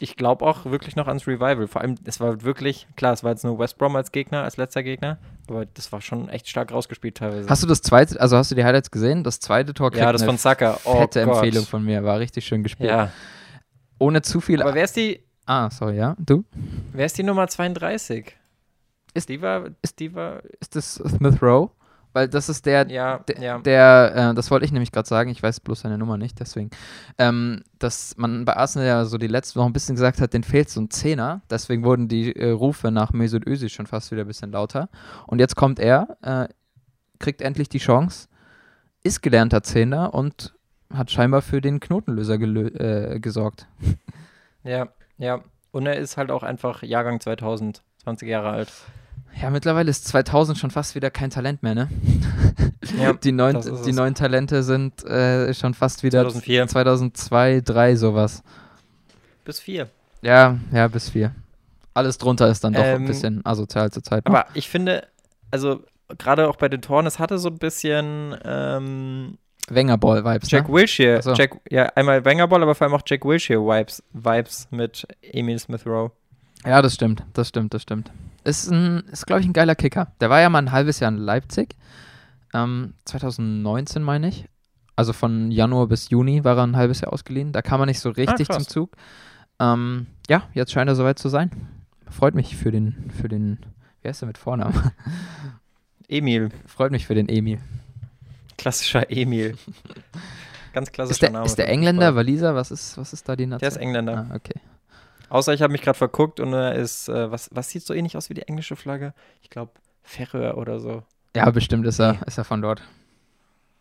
Ich 0.00 0.16
glaube 0.16 0.44
auch 0.46 0.64
wirklich 0.64 0.96
noch 0.96 1.08
ans 1.08 1.26
Revival. 1.26 1.66
Vor 1.66 1.80
allem, 1.80 1.96
es 2.04 2.20
war 2.20 2.42
wirklich, 2.42 2.86
klar, 2.96 3.12
es 3.12 3.24
war 3.24 3.32
jetzt 3.32 3.44
nur 3.44 3.58
West 3.58 3.78
Brom 3.78 3.96
als 3.96 4.12
Gegner, 4.12 4.42
als 4.44 4.56
letzter 4.56 4.82
Gegner, 4.82 5.18
aber 5.48 5.66
das 5.66 5.90
war 5.92 6.00
schon 6.00 6.28
echt 6.28 6.48
stark 6.48 6.72
rausgespielt 6.72 7.16
teilweise. 7.16 7.48
Hast 7.48 7.62
du 7.62 7.66
das 7.66 7.82
zweite, 7.82 8.20
also 8.20 8.36
hast 8.36 8.50
du 8.50 8.54
die 8.54 8.64
Highlights 8.64 8.90
gesehen? 8.90 9.24
Das 9.24 9.40
zweite 9.40 9.74
Tor 9.74 9.94
ja, 9.94 10.12
das 10.12 10.22
von 10.22 10.36
Saka. 10.36 10.78
Oh 10.84 11.00
fette 11.00 11.24
Gott. 11.24 11.36
Empfehlung 11.36 11.64
von 11.66 11.84
mir, 11.84 12.04
war 12.04 12.18
richtig 12.20 12.46
schön 12.46 12.62
gespielt. 12.62 12.90
Ja, 12.90 13.10
Ohne 13.98 14.22
zu 14.22 14.40
viel. 14.40 14.62
aber 14.62 14.74
wer 14.74 14.84
ist 14.84 14.96
die, 14.96 15.20
ah, 15.46 15.70
sorry, 15.70 15.96
ja. 15.96 16.14
Du? 16.18 16.44
wer 16.92 17.06
ist 17.06 17.18
die 17.18 17.22
Nummer 17.24 17.48
32? 17.48 18.36
Ist- 19.14 19.28
die 19.28 19.42
war, 19.42 19.64
ist 19.82 19.98
die 19.98 20.14
war, 20.14 20.42
Ist 20.60 20.76
das 20.76 20.94
Smith 20.94 21.42
Rowe? 21.42 21.70
Weil 22.12 22.28
das 22.28 22.48
ist 22.48 22.66
der, 22.66 22.88
ja, 22.90 23.18
Der, 23.18 23.40
ja. 23.40 23.58
der 23.58 24.30
äh, 24.30 24.34
das 24.34 24.50
wollte 24.50 24.64
ich 24.64 24.72
nämlich 24.72 24.92
gerade 24.92 25.08
sagen, 25.08 25.30
ich 25.30 25.42
weiß 25.42 25.60
bloß 25.60 25.80
seine 25.80 25.98
Nummer 25.98 26.16
nicht, 26.16 26.40
deswegen. 26.40 26.70
Ähm, 27.18 27.62
dass 27.78 28.16
man 28.16 28.44
bei 28.44 28.56
Arsenal 28.56 28.88
ja 28.88 29.04
so 29.04 29.18
die 29.18 29.26
letzte 29.26 29.58
Woche 29.60 29.66
ein 29.66 29.72
bisschen 29.72 29.94
gesagt 29.94 30.20
hat, 30.20 30.32
den 30.32 30.42
fehlt 30.42 30.70
so 30.70 30.80
ein 30.80 30.90
Zehner, 30.90 31.42
deswegen 31.50 31.84
wurden 31.84 32.08
die 32.08 32.34
äh, 32.34 32.50
Rufe 32.50 32.90
nach 32.90 33.12
Mesut 33.12 33.46
Özil 33.46 33.68
schon 33.68 33.86
fast 33.86 34.10
wieder 34.10 34.22
ein 34.22 34.26
bisschen 34.26 34.52
lauter. 34.52 34.88
Und 35.26 35.38
jetzt 35.38 35.56
kommt 35.56 35.78
er, 35.78 36.16
äh, 36.22 36.48
kriegt 37.18 37.42
endlich 37.42 37.68
die 37.68 37.78
Chance, 37.78 38.28
ist 39.02 39.22
gelernter 39.22 39.62
Zehner 39.62 40.14
und 40.14 40.54
hat 40.92 41.10
scheinbar 41.10 41.42
für 41.42 41.60
den 41.60 41.80
Knotenlöser 41.80 42.34
äh, 42.34 43.20
gesorgt. 43.20 43.66
ja, 44.64 44.88
ja. 45.18 45.40
Und 45.70 45.86
er 45.86 45.96
ist 45.96 46.16
halt 46.16 46.30
auch 46.30 46.42
einfach 46.42 46.82
Jahrgang 46.82 47.20
2000, 47.20 47.82
20 48.02 48.28
Jahre 48.28 48.50
alt. 48.50 48.72
Ja, 49.40 49.50
mittlerweile 49.50 49.90
ist 49.90 50.06
2000 50.08 50.58
schon 50.58 50.70
fast 50.70 50.94
wieder 50.94 51.10
kein 51.10 51.30
Talent 51.30 51.62
mehr, 51.62 51.74
ne? 51.74 51.88
Ja, 52.98 53.12
die, 53.24 53.30
ist 53.30 53.86
die 53.86 53.92
neuen 53.92 54.14
Talente 54.14 54.62
sind 54.62 55.04
äh, 55.04 55.54
schon 55.54 55.74
fast 55.74 56.02
wieder 56.02 56.22
2004 56.22 56.66
2002, 56.66 57.60
2003 57.60 57.96
sowas. 57.96 58.42
bis 59.44 59.60
4. 59.60 59.88
Ja, 60.22 60.58
ja, 60.72 60.88
bis 60.88 61.10
vier. 61.10 61.32
Alles 61.94 62.18
drunter 62.18 62.48
ist 62.48 62.64
dann 62.64 62.72
doch 62.72 62.82
ein 62.82 63.02
Ähm, 63.02 63.06
bisschen 63.06 63.46
asozial 63.46 63.90
zur 63.92 64.02
Zeit. 64.02 64.24
noch. 64.24 64.34
Aber 64.34 64.46
ich 64.54 64.68
finde, 64.68 65.06
also 65.50 65.82
gerade 66.16 66.48
auch 66.48 66.56
bei 66.56 66.68
den 66.68 66.82
Toren, 66.82 67.06
es 67.06 67.18
hatte 67.18 67.38
so 67.38 67.48
ein 67.48 67.58
bisschen, 67.58 68.36
ähm, 68.44 69.38
Wenger-Ball-Vibes. 69.68 70.50
Jack 70.50 70.68
ne? 70.68 70.74
Wilshere, 70.74 71.22
so. 71.22 71.34
Jack, 71.34 71.60
ja, 71.70 71.84
einmal 71.94 72.24
Wengerball, 72.24 72.62
aber 72.62 72.74
vor 72.74 72.86
allem 72.86 72.94
auch 72.94 73.02
Jack 73.06 73.24
Wilshere-Vibes 73.24 74.02
Vibes 74.12 74.68
mit 74.70 75.06
Emil 75.22 75.58
Smith 75.58 75.86
Rowe. 75.86 76.10
Ja, 76.64 76.82
das 76.82 76.94
stimmt, 76.94 77.22
das 77.34 77.48
stimmt, 77.48 77.74
das 77.74 77.82
stimmt. 77.82 78.10
Ist, 78.48 78.70
ein, 78.70 79.00
ist 79.12 79.26
glaube 79.26 79.40
ich, 79.42 79.46
ein 79.46 79.52
geiler 79.52 79.74
Kicker. 79.74 80.12
Der 80.20 80.30
war 80.30 80.40
ja 80.40 80.48
mal 80.48 80.58
ein 80.58 80.72
halbes 80.72 81.00
Jahr 81.00 81.10
in 81.10 81.18
Leipzig. 81.18 81.76
Ähm, 82.54 82.94
2019, 83.04 84.02
meine 84.02 84.28
ich. 84.28 84.46
Also 84.96 85.12
von 85.12 85.50
Januar 85.50 85.86
bis 85.86 86.08
Juni 86.10 86.44
war 86.44 86.56
er 86.56 86.64
ein 86.66 86.76
halbes 86.76 87.00
Jahr 87.02 87.12
ausgeliehen. 87.12 87.52
Da 87.52 87.62
kam 87.62 87.80
er 87.80 87.86
nicht 87.86 88.00
so 88.00 88.10
richtig 88.10 88.48
krass. 88.48 88.64
zum 88.64 88.66
Zug. 88.68 88.96
Ähm, 89.60 90.06
ja, 90.28 90.44
jetzt 90.54 90.72
scheint 90.72 90.88
er 90.88 90.96
soweit 90.96 91.18
zu 91.18 91.28
sein. 91.28 91.50
Freut 92.10 92.34
mich 92.34 92.56
für 92.56 92.70
den, 92.72 93.10
für 93.20 93.28
den, 93.28 93.58
wie 94.02 94.08
heißt 94.08 94.22
er 94.22 94.26
mit 94.26 94.38
Vornamen? 94.38 94.74
Emil, 96.08 96.48
Freut 96.66 96.90
mich 96.90 97.06
für 97.06 97.14
den 97.14 97.28
Emil. 97.28 97.58
klassischer 98.56 99.10
Emil. 99.10 99.56
Ganz 100.72 100.90
klassischer 100.90 101.12
Ist 101.12 101.22
der, 101.22 101.30
Name. 101.30 101.44
ist 101.46 101.58
der 101.58 101.68
Engländer. 101.68 102.14
Waliser? 102.14 102.54
Was 102.54 102.70
ist, 102.70 102.96
was 102.96 103.12
ist 103.12 103.28
da 103.28 103.36
die 103.36 103.46
Nation? 103.46 103.60
Der 103.60 103.68
ist 103.68 103.76
Engländer. 103.76 104.26
Ah, 104.30 104.34
okay. 104.34 104.58
Außer 105.28 105.52
ich 105.52 105.62
habe 105.62 105.72
mich 105.72 105.82
gerade 105.82 105.98
verguckt 105.98 106.40
und 106.40 106.52
er 106.52 106.74
ist, 106.74 107.08
äh, 107.08 107.30
was, 107.30 107.50
was 107.52 107.68
sieht 107.68 107.84
so 107.84 107.94
ähnlich 107.94 108.16
aus 108.16 108.30
wie 108.30 108.34
die 108.34 108.48
englische 108.48 108.76
Flagge? 108.76 109.12
Ich 109.42 109.50
glaube, 109.50 109.72
Färöer 110.02 110.56
oder 110.56 110.80
so. 110.80 111.02
Ja, 111.36 111.50
bestimmt 111.50 111.86
ist 111.86 111.98
er, 111.98 112.16
ist 112.26 112.38
er 112.38 112.44
von 112.44 112.62
dort. 112.62 112.82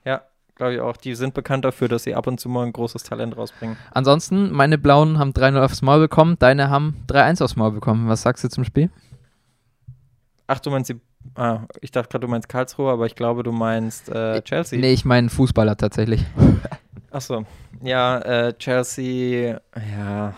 Ja, 0.04 0.24
glaube 0.56 0.74
ich 0.76 0.82
auch. 0.82 0.98
Die 0.98 1.16
sind 1.16 1.34
bekannt 1.34 1.64
dafür, 1.64 1.88
dass 1.88 2.04
sie 2.04 2.16
ab 2.16 2.28
und 2.28 2.40
zu 2.40 2.50
mal 2.50 2.66
ein 2.66 2.74
großes 2.74 3.04
Talent 3.04 3.38
rausbringen. 3.38 3.78
Ansonsten, 3.92 4.52
meine 4.52 4.78
Blauen 4.78 5.18
haben 5.20 5.32
3-0 5.32 5.64
aufs 5.64 5.82
Maul 5.82 6.00
bekommen, 6.00 6.38
deine 6.40 6.70
haben 6.70 7.04
3-1 7.08 7.44
aufs 7.44 7.56
Maul 7.56 7.72
bekommen. 7.72 8.10
Was 8.10 8.24
sagst 8.24 8.44
du 8.44 8.50
zum 8.50 8.66
Spiel? 8.66 8.90
Ach, 10.48 10.60
du 10.60 10.70
meinst 10.70 10.90
die. 10.90 11.00
Ah, 11.36 11.62
ich 11.82 11.92
dachte 11.92 12.10
gerade, 12.10 12.26
du 12.26 12.32
meinst 12.32 12.48
Karlsruhe, 12.48 12.92
aber 12.92 13.06
ich 13.06 13.16
glaube, 13.16 13.44
du 13.44 13.52
meinst 13.52 14.08
äh, 14.10 14.42
Chelsea. 14.44 14.80
Nee, 14.80 14.94
ich 14.94 15.04
meine 15.04 15.30
Fußballer 15.30 15.76
tatsächlich. 15.76 16.24
Achso. 17.12 17.46
Ja, 17.82 18.20
äh, 18.20 18.54
Chelsea, 18.58 19.60
ja, 19.76 20.34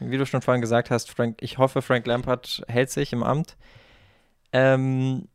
wie 0.00 0.18
du 0.18 0.26
schon 0.26 0.42
vorhin 0.42 0.60
gesagt 0.60 0.90
hast, 0.90 1.10
Frank, 1.10 1.38
ich 1.40 1.58
hoffe, 1.58 1.82
Frank 1.82 2.06
Lampard 2.06 2.62
hält 2.68 2.90
sich 2.90 3.12
im 3.12 3.22
Amt. 3.22 3.56
Ähm, 4.52 5.28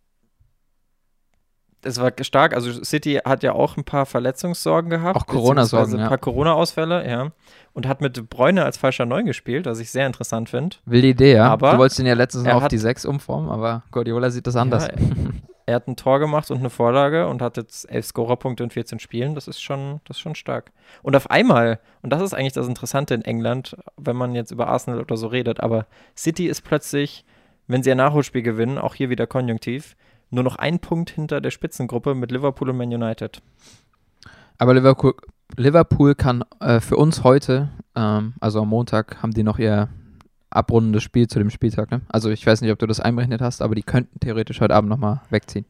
es 1.85 1.99
war 1.99 2.11
stark, 2.21 2.53
also 2.55 2.83
City 2.83 3.21
hat 3.23 3.43
ja 3.43 3.53
auch 3.53 3.77
ein 3.77 3.83
paar 3.83 4.05
Verletzungssorgen 4.05 4.89
gehabt. 4.89 5.15
Auch 5.15 5.27
Corona-Sorgen, 5.27 5.93
Ein 5.93 5.99
ja. 5.99 6.07
paar 6.07 6.17
Corona-Ausfälle, 6.17 7.07
ja. 7.07 7.31
Und 7.73 7.87
hat 7.87 8.01
mit 8.01 8.17
De 8.17 8.23
Bruyne 8.27 8.65
als 8.65 8.77
falscher 8.77 9.05
Neun 9.05 9.25
gespielt, 9.25 9.67
was 9.67 9.79
ich 9.79 9.91
sehr 9.91 10.07
interessant 10.07 10.49
finde. 10.49 10.77
Wilde 10.85 11.07
Idee, 11.07 11.35
ja. 11.35 11.47
Aber 11.47 11.73
du 11.73 11.77
wolltest 11.77 11.99
ihn 11.99 12.07
ja 12.07 12.15
letztens 12.15 12.45
noch 12.45 12.63
auf 12.63 12.67
die 12.67 12.77
6 12.77 13.05
umformen, 13.05 13.49
aber 13.49 13.83
Guardiola 13.91 14.31
sieht 14.31 14.47
das 14.47 14.55
anders. 14.55 14.87
Ja, 14.87 14.93
Er 15.67 15.75
hat 15.75 15.87
ein 15.87 15.95
Tor 15.95 16.19
gemacht 16.19 16.51
und 16.51 16.59
eine 16.59 16.69
Vorlage 16.69 17.27
und 17.27 17.41
hat 17.41 17.57
jetzt 17.57 17.89
elf 17.89 18.05
Scorerpunkte 18.05 18.63
in 18.63 18.69
14 18.69 18.99
Spielen. 18.99 19.33
Das 19.33 19.47
ist 19.47 19.61
schon, 19.61 19.99
das 20.05 20.17
ist 20.17 20.21
schon 20.21 20.35
stark. 20.35 20.71
Und 21.01 21.15
auf 21.15 21.31
einmal, 21.31 21.79
und 22.03 22.11
das 22.11 22.21
ist 22.21 22.35
eigentlich 22.35 22.53
das 22.53 22.67
Interessante 22.67 23.15
in 23.15 23.23
England, 23.23 23.75
wenn 23.97 24.15
man 24.15 24.35
jetzt 24.35 24.51
über 24.51 24.67
Arsenal 24.67 25.01
oder 25.01 25.17
so 25.17 25.27
redet, 25.27 25.61
aber 25.61 25.87
City 26.15 26.47
ist 26.47 26.61
plötzlich, 26.61 27.25
wenn 27.67 27.81
sie 27.81 27.91
ein 27.91 27.97
Nachholspiel 27.97 28.43
gewinnen, 28.43 28.77
auch 28.77 28.93
hier 28.93 29.09
wieder 29.09 29.25
konjunktiv, 29.25 29.95
nur 30.29 30.43
noch 30.43 30.57
ein 30.57 30.79
Punkt 30.79 31.09
hinter 31.09 31.41
der 31.41 31.51
Spitzengruppe 31.51 32.13
mit 32.13 32.31
Liverpool 32.31 32.69
und 32.69 32.77
Man 32.77 32.93
United. 32.93 33.41
Aber 34.59 34.73
Liverpool, 34.75 35.15
Liverpool 35.57 36.13
kann 36.13 36.43
äh, 36.59 36.79
für 36.79 36.97
uns 36.97 37.23
heute, 37.23 37.69
ähm, 37.95 38.33
also 38.39 38.61
am 38.61 38.69
Montag, 38.69 39.21
haben 39.23 39.31
die 39.31 39.43
noch 39.43 39.57
ihr 39.57 39.89
abrundendes 40.49 41.03
Spiel 41.03 41.27
zu 41.27 41.39
dem 41.39 41.49
Spieltag. 41.49 41.91
Ne? 41.91 42.01
Also 42.09 42.29
ich 42.29 42.45
weiß 42.45 42.61
nicht, 42.61 42.71
ob 42.71 42.79
du 42.79 42.87
das 42.87 42.99
einberechnet 42.99 43.41
hast, 43.41 43.61
aber 43.61 43.75
die 43.75 43.83
könnten 43.83 44.19
theoretisch 44.19 44.61
heute 44.61 44.75
Abend 44.75 44.89
nochmal 44.89 45.21
wegziehen. 45.29 45.65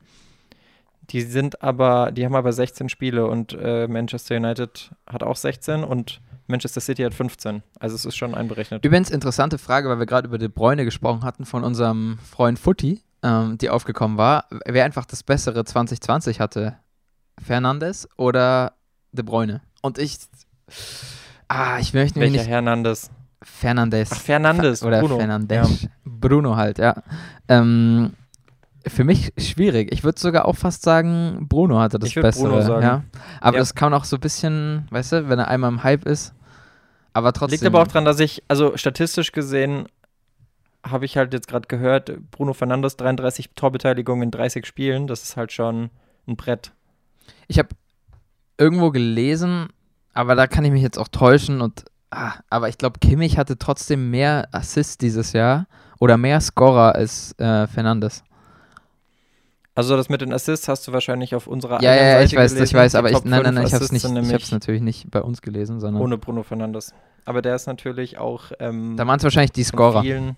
Die 1.09 1.21
sind 1.21 1.61
aber, 1.61 2.11
die 2.11 2.25
haben 2.25 2.35
aber 2.35 2.51
16 2.51 2.89
Spiele 2.89 3.27
und 3.27 3.53
äh, 3.53 3.87
Manchester 3.87 4.37
United 4.37 4.91
hat 5.07 5.23
auch 5.23 5.35
16 5.35 5.83
und 5.83 6.21
Manchester 6.47 6.81
City 6.81 7.03
hat 7.03 7.13
15. 7.13 7.63
Also 7.79 7.95
es 7.95 8.05
ist 8.05 8.15
schon 8.15 8.35
einberechnet. 8.35 8.83
Übrigens, 8.85 9.09
interessante 9.09 9.57
Frage, 9.57 9.89
weil 9.89 9.99
wir 9.99 10.05
gerade 10.05 10.27
über 10.27 10.37
De 10.37 10.47
Bruyne 10.47 10.85
gesprochen 10.85 11.23
hatten 11.23 11.45
von 11.45 11.63
unserem 11.63 12.19
Freund 12.29 12.59
Futti, 12.59 13.01
ähm, 13.23 13.57
die 13.57 13.69
aufgekommen 13.69 14.17
war. 14.17 14.45
Wer 14.65 14.85
einfach 14.85 15.05
das 15.05 15.23
bessere 15.23 15.63
2020 15.63 16.39
hatte? 16.39 16.77
Fernandes 17.41 18.07
oder 18.17 18.73
De 19.11 19.23
Bruyne? 19.23 19.61
Und 19.81 19.97
ich. 19.97 20.17
Ah, 21.47 21.79
ich 21.79 21.93
möchte 21.93 22.19
mich 22.19 22.31
Welcher 22.31 22.43
nicht. 22.43 22.49
Hernandez? 22.49 23.11
Fernandes. 23.47 24.09
Ach, 24.11 24.19
Fernandes, 24.19 24.83
Oder 24.83 24.99
Bruno. 25.01 25.17
Fernandes. 25.17 25.87
Bruno 26.03 26.55
halt, 26.55 26.79
ja. 26.79 27.03
Ähm, 27.47 28.13
für 28.87 29.03
mich 29.03 29.33
schwierig. 29.37 29.91
Ich 29.93 30.03
würde 30.03 30.19
sogar 30.19 30.45
auch 30.45 30.55
fast 30.55 30.81
sagen, 30.81 31.45
Bruno 31.47 31.79
hatte 31.79 31.99
das 31.99 32.09
Ich 32.09 32.15
Bessere. 32.15 32.49
Bruno 32.49 32.61
sagen. 32.61 32.83
Ja. 32.83 33.03
Aber 33.39 33.57
Ja. 33.57 33.59
das 33.61 33.75
kann 33.75 33.93
auch 33.93 34.03
so 34.03 34.17
ein 34.17 34.19
bisschen, 34.19 34.87
weißt 34.89 35.11
du, 35.13 35.29
wenn 35.29 35.39
er 35.39 35.47
einmal 35.47 35.71
im 35.71 35.83
Hype 35.83 36.05
ist. 36.05 36.33
Aber 37.13 37.31
trotzdem. 37.33 37.55
Liegt 37.57 37.65
aber 37.65 37.81
auch 37.81 37.87
daran, 37.87 38.03
dass 38.05 38.19
ich, 38.19 38.43
also 38.47 38.75
statistisch 38.77 39.31
gesehen, 39.31 39.87
habe 40.85 41.05
ich 41.05 41.15
halt 41.17 41.33
jetzt 41.33 41.47
gerade 41.47 41.67
gehört, 41.67 42.11
Bruno 42.31 42.53
Fernandes 42.53 42.97
33 42.97 43.51
Torbeteiligungen 43.55 44.23
in 44.23 44.31
30 44.31 44.65
Spielen, 44.65 45.07
das 45.07 45.23
ist 45.23 45.37
halt 45.37 45.51
schon 45.51 45.89
ein 46.27 46.35
Brett. 46.35 46.71
Ich 47.47 47.57
habe 47.59 47.69
irgendwo 48.57 48.91
gelesen, 48.91 49.67
aber 50.13 50.35
da 50.35 50.45
kann 50.47 50.65
ich 50.65 50.71
mich 50.71 50.83
jetzt 50.83 50.97
auch 50.99 51.07
täuschen 51.07 51.61
und 51.61 51.85
ah, 52.15 52.33
aber 52.49 52.69
ich 52.69 52.77
glaube, 52.77 52.99
Kimmich 52.99 53.37
hatte 53.37 53.57
trotzdem 53.57 54.09
mehr 54.09 54.47
Assists 54.51 54.97
dieses 54.97 55.33
Jahr 55.33 55.67
oder 55.99 56.17
mehr 56.17 56.41
Scorer 56.41 56.95
als 56.95 57.37
äh, 57.39 57.67
Fernandes. 57.67 58.23
Also 59.75 59.97
das 59.97 60.07
mit 60.07 60.21
den 60.21 60.31
Assists 60.31 60.69
hast 60.69 60.87
du 60.87 60.93
wahrscheinlich 60.93 61.35
auf 61.35 61.47
unserer 61.47 61.81
Ja, 61.81 61.91
eigenen 61.91 62.07
ja, 62.07 62.13
Seite 62.13 62.25
ich 62.25 62.35
weiß, 62.37 62.53
gelesen. 62.53 62.63
ich 62.63 62.73
weiß, 62.73 62.95
aber 62.95 63.11
ich, 63.11 63.23
nein, 63.25 63.29
nein, 63.29 63.43
5 63.43 63.55
nein, 63.55 63.67
ich 63.67 63.73
habe 63.73 63.83
es 63.83 63.91
nicht, 63.91 64.05
ich 64.05 64.43
es 64.43 64.51
natürlich 64.51 64.81
nicht 64.81 65.11
bei 65.11 65.21
uns 65.21 65.41
gelesen, 65.41 65.81
sondern 65.81 66.01
ohne 66.01 66.17
Bruno 66.17 66.43
Fernandes. 66.43 66.93
Aber 67.25 67.41
der 67.41 67.55
ist 67.55 67.67
natürlich 67.67 68.17
auch 68.17 68.51
ähm, 68.59 68.95
da 68.95 69.05
waren 69.05 69.17
es 69.17 69.23
wahrscheinlich 69.23 69.51
die 69.51 69.63
Scorer. 69.63 70.01
vielen. 70.01 70.37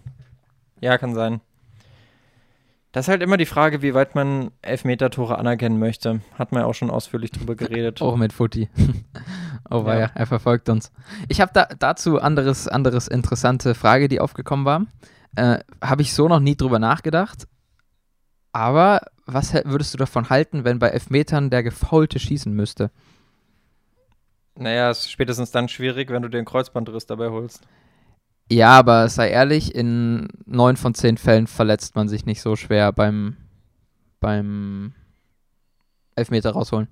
Ja, 0.82 0.98
kann 0.98 1.14
sein. 1.14 1.42
Das 2.94 3.06
ist 3.06 3.10
halt 3.10 3.22
immer 3.22 3.38
die 3.38 3.46
Frage, 3.46 3.84
wie 3.84 3.94
weit 3.94 4.16
man 4.16 4.50
Elfmeter-Tore 4.64 5.38
anerkennen 5.38 5.78
möchte. 5.78 6.22
Hat 6.34 6.52
man 6.52 6.62
ja 6.62 6.68
auch 6.68 6.74
schon 6.74 6.90
ausführlich 6.90 7.30
drüber 7.32 7.54
geredet. 7.56 8.02
Auch 8.02 8.16
mit 8.16 8.34
Futti. 8.34 8.70
Oh 9.70 9.84
Ja. 9.88 10.00
ja. 10.00 10.12
er 10.14 10.26
verfolgt 10.26 10.70
uns. 10.70 10.92
Ich 11.28 11.42
habe 11.42 11.52
da, 11.54 11.68
dazu 11.80 12.20
anderes, 12.20 12.68
anderes 12.68 13.08
interessante 13.08 13.76
Frage, 13.76 14.08
die 14.08 14.20
aufgekommen 14.20 14.66
war. 14.66 14.86
Äh, 15.36 15.60
habe 15.82 16.02
ich 16.02 16.14
so 16.14 16.28
noch 16.28 16.40
nie 16.40 16.56
drüber 16.56 16.80
nachgedacht. 16.80 17.48
Aber 18.52 19.02
was 19.26 19.54
würdest 19.54 19.94
du 19.94 19.98
davon 19.98 20.30
halten, 20.30 20.64
wenn 20.64 20.80
bei 20.80 20.90
Elfmetern 20.90 21.50
der 21.50 21.64
Gefaulte 21.64 22.20
schießen 22.20 22.52
müsste? 22.52 22.92
Naja, 24.56 24.90
ist 24.90 25.12
spätestens 25.12 25.52
dann 25.52 25.70
schwierig, 25.70 26.10
wenn 26.10 26.24
du 26.24 26.30
den 26.30 26.46
Kreuzbandriss 26.46 27.06
dabei 27.06 27.30
holst. 27.30 27.68
Ja, 28.50 28.70
aber 28.72 29.10
sei 29.10 29.30
ehrlich, 29.30 29.76
in 29.76 30.30
neun 30.46 30.78
von 30.78 30.94
zehn 30.94 31.18
Fällen 31.18 31.48
verletzt 31.48 31.96
man 31.96 32.08
sich 32.08 32.26
nicht 32.26 32.42
so 32.42 32.56
schwer 32.56 32.92
beim, 32.94 33.38
beim 34.20 34.94
Elfmeter 36.16 36.52
rausholen. 36.52 36.88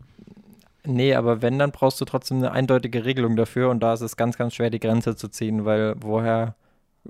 Nee, 0.87 1.15
aber 1.15 1.41
wenn, 1.41 1.59
dann 1.59 1.71
brauchst 1.71 1.99
du 2.01 2.05
trotzdem 2.05 2.37
eine 2.37 2.51
eindeutige 2.51 3.05
Regelung 3.05 3.35
dafür 3.35 3.69
und 3.69 3.81
da 3.81 3.93
ist 3.93 4.01
es 4.01 4.15
ganz, 4.17 4.37
ganz 4.37 4.53
schwer, 4.55 4.69
die 4.69 4.79
Grenze 4.79 5.15
zu 5.15 5.27
ziehen, 5.27 5.65
weil 5.65 5.95
woher, 5.99 6.55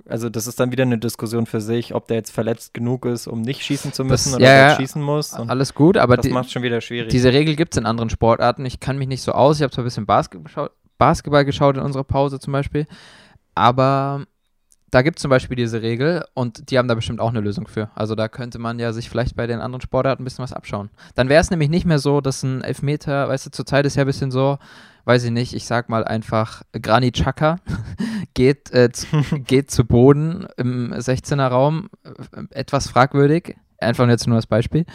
also 0.08 0.30
das 0.30 0.48
ist 0.48 0.60
dann 0.60 0.72
wieder 0.72 0.84
eine 0.84 0.98
Diskussion 0.98 1.46
für 1.46 1.62
sich, 1.62 1.94
ob 1.96 2.08
der 2.08 2.18
jetzt 2.18 2.32
verletzt 2.32 2.74
genug 2.74 3.06
ist, 3.06 3.28
um 3.28 3.42
nicht 3.42 3.62
schießen 3.62 3.94
zu 3.94 4.04
müssen 4.04 4.32
Das- 4.32 4.36
oder 4.40 4.46
ja, 4.46 4.52
er 4.52 4.70
ja. 4.72 4.76
schießen 4.76 5.02
muss. 5.02 5.34
Und 5.38 5.50
Alles 5.50 5.74
gut, 5.74 5.98
aber 5.98 6.18
das 6.18 6.28
macht 6.30 6.52
schon 6.52 6.64
wieder 6.64 6.82
schwierig. 6.82 7.10
diese 7.10 7.32
Regel 7.34 7.56
gibt 7.56 7.74
es 7.74 7.78
in 7.80 7.86
anderen 7.86 8.10
Sportarten. 8.10 8.66
Ich 8.66 8.80
kann 8.80 8.98
mich 8.98 9.08
nicht 9.08 9.22
so 9.22 9.32
aus. 9.32 9.58
Ich 9.58 9.64
habe 9.64 9.72
zwar 9.72 9.84
ein 9.84 9.86
bisschen 9.86 10.06
Basketball 10.06 10.44
geschaut, 10.44 10.72
Basketball 10.98 11.46
geschaut 11.46 11.78
in 11.78 11.84
unserer 11.84 12.04
Pause 12.06 12.40
zum 12.40 12.54
Beispiel, 12.54 12.86
aber 13.54 14.26
da 14.92 15.02
gibt 15.02 15.18
es 15.18 15.22
zum 15.22 15.30
Beispiel 15.30 15.58
diese 15.58 15.82
Regel 15.82 16.24
und 16.34 16.70
die 16.70 16.78
haben 16.78 16.88
da 16.88 16.96
bestimmt 16.96 17.20
auch 17.20 17.30
eine 17.30 17.42
Lösung 17.42 17.68
für. 17.68 17.90
Also 17.96 18.16
da 18.16 18.28
könnte 18.28 18.60
man 18.60 18.80
ja 18.80 18.94
sich 18.94 19.10
vielleicht 19.10 19.36
bei 19.36 19.48
den 19.48 19.60
anderen 19.60 19.82
Sportarten 19.82 20.22
ein 20.22 20.26
bisschen 20.26 20.44
was 20.44 20.54
abschauen. 20.54 20.90
Dann 21.16 21.28
wäre 21.28 21.42
es 21.42 21.50
nämlich 21.50 21.70
nicht 21.70 21.86
mehr 21.86 22.00
so, 22.00 22.22
dass 22.22 22.44
ein 22.44 22.62
Elfmeter, 22.62 23.28
weißt 23.28 23.48
du, 23.48 23.52
zurzeit 23.52 23.86
ist 23.86 23.96
ja 23.96 24.04
ein 24.04 24.08
bisschen 24.08 24.32
so, 24.32 24.58
weiß 25.06 25.24
ich 25.24 25.32
nicht, 25.32 25.54
ich 25.54 25.66
sag 25.66 25.90
mal 25.90 26.04
einfach 26.04 26.64
Granit 26.72 27.16
Xhaka 27.16 27.58
geht, 28.34 28.72
äh, 28.74 28.92
zu, 28.92 29.08
geht 29.46 29.72
zu 29.72 29.86
Boden 29.86 30.48
im 30.58 30.94
16er 30.94 31.48
Raum, 31.48 31.90
äh, 32.04 32.44
etwas 32.52 32.88
fragwürdig, 32.88 33.56
einfach 33.80 34.08
jetzt 34.08 34.28
nur 34.28 34.36
als 34.36 34.48
Beispiel. 34.48 34.86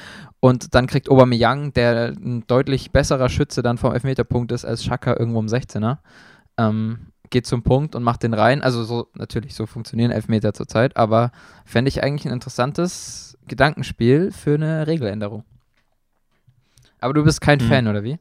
Und 0.40 0.74
dann 0.74 0.86
kriegt 0.86 1.10
Aubameyang, 1.10 1.72
der 1.72 2.08
ein 2.16 2.44
deutlich 2.46 2.92
besserer 2.92 3.28
Schütze 3.28 3.62
dann 3.62 3.78
vom 3.78 3.92
Elfmeterpunkt 3.92 4.52
ist 4.52 4.64
als 4.64 4.82
Xhaka 4.82 5.16
irgendwo 5.18 5.40
im 5.40 5.46
16er, 5.46 5.98
ähm, 6.56 7.09
geht 7.30 7.46
zum 7.46 7.62
Punkt 7.62 7.94
und 7.94 8.02
macht 8.02 8.22
den 8.22 8.34
rein. 8.34 8.62
Also 8.62 8.84
so, 8.84 9.08
natürlich, 9.14 9.54
so 9.54 9.66
funktionieren 9.66 10.10
Elfmeter 10.10 10.52
zurzeit, 10.52 10.96
aber 10.96 11.32
fände 11.64 11.88
ich 11.88 12.02
eigentlich 12.02 12.26
ein 12.26 12.32
interessantes 12.32 13.38
Gedankenspiel 13.46 14.32
für 14.32 14.54
eine 14.54 14.86
Regeländerung. 14.86 15.44
Aber 17.00 17.14
du 17.14 17.24
bist 17.24 17.40
kein 17.40 17.60
Hm. 17.60 17.68
Fan, 17.68 17.88
oder 17.88 18.02
wie? 18.04 18.18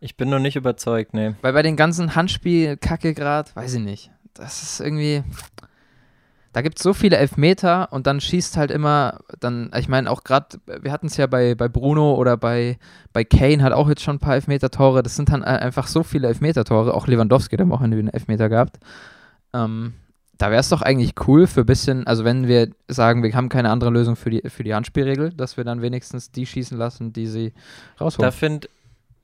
ich 0.00 0.16
bin 0.16 0.28
noch 0.30 0.38
nicht 0.38 0.54
überzeugt, 0.54 1.12
nee. 1.12 1.34
Weil 1.42 1.52
bei 1.52 1.62
den 1.62 1.74
ganzen 1.74 2.14
Handspiel-Kacke 2.14 3.14
grad, 3.14 3.56
weiß 3.56 3.74
ich 3.74 3.80
nicht. 3.80 4.10
Das 4.34 4.62
ist 4.62 4.80
irgendwie. 4.80 5.24
Da 6.52 6.62
gibt 6.62 6.78
es 6.78 6.82
so 6.82 6.94
viele 6.94 7.16
Elfmeter 7.16 7.92
und 7.92 8.06
dann 8.06 8.20
schießt 8.20 8.56
halt 8.56 8.70
immer, 8.70 9.20
dann, 9.40 9.70
ich 9.76 9.88
meine 9.88 10.10
auch 10.10 10.24
gerade, 10.24 10.58
wir 10.80 10.92
hatten 10.92 11.06
es 11.06 11.16
ja 11.16 11.26
bei, 11.26 11.54
bei 11.54 11.68
Bruno 11.68 12.14
oder 12.14 12.36
bei, 12.36 12.78
bei 13.12 13.24
Kane 13.24 13.62
hat 13.62 13.72
auch 13.72 13.88
jetzt 13.88 14.02
schon 14.02 14.16
ein 14.16 14.20
paar 14.20 14.34
Elfmeter-Tore. 14.34 15.02
Das 15.02 15.16
sind 15.16 15.30
dann 15.30 15.44
einfach 15.44 15.86
so 15.86 16.02
viele 16.02 16.28
Elfmeter-Tore. 16.28 16.94
Auch 16.94 17.06
Lewandowski 17.06 17.56
hat 17.56 17.60
am 17.60 17.70
Wochenende 17.70 17.98
einen 17.98 18.08
Elfmeter 18.08 18.48
gehabt. 18.48 18.78
Ähm, 19.52 19.94
da 20.38 20.50
wäre 20.50 20.60
es 20.60 20.68
doch 20.68 20.82
eigentlich 20.82 21.14
cool 21.26 21.46
für 21.46 21.60
ein 21.60 21.66
bisschen, 21.66 22.06
also 22.06 22.24
wenn 22.24 22.46
wir 22.46 22.70
sagen, 22.86 23.22
wir 23.22 23.34
haben 23.34 23.48
keine 23.48 23.70
andere 23.70 23.90
Lösung 23.90 24.14
für 24.16 24.30
die, 24.30 24.48
für 24.48 24.62
die 24.62 24.74
Handspielregel, 24.74 25.30
dass 25.30 25.56
wir 25.56 25.64
dann 25.64 25.82
wenigstens 25.82 26.30
die 26.30 26.46
schießen 26.46 26.78
lassen, 26.78 27.12
die 27.12 27.26
sie 27.26 27.52
rausholen. 28.00 28.28
Da 28.28 28.30
finde 28.30 28.68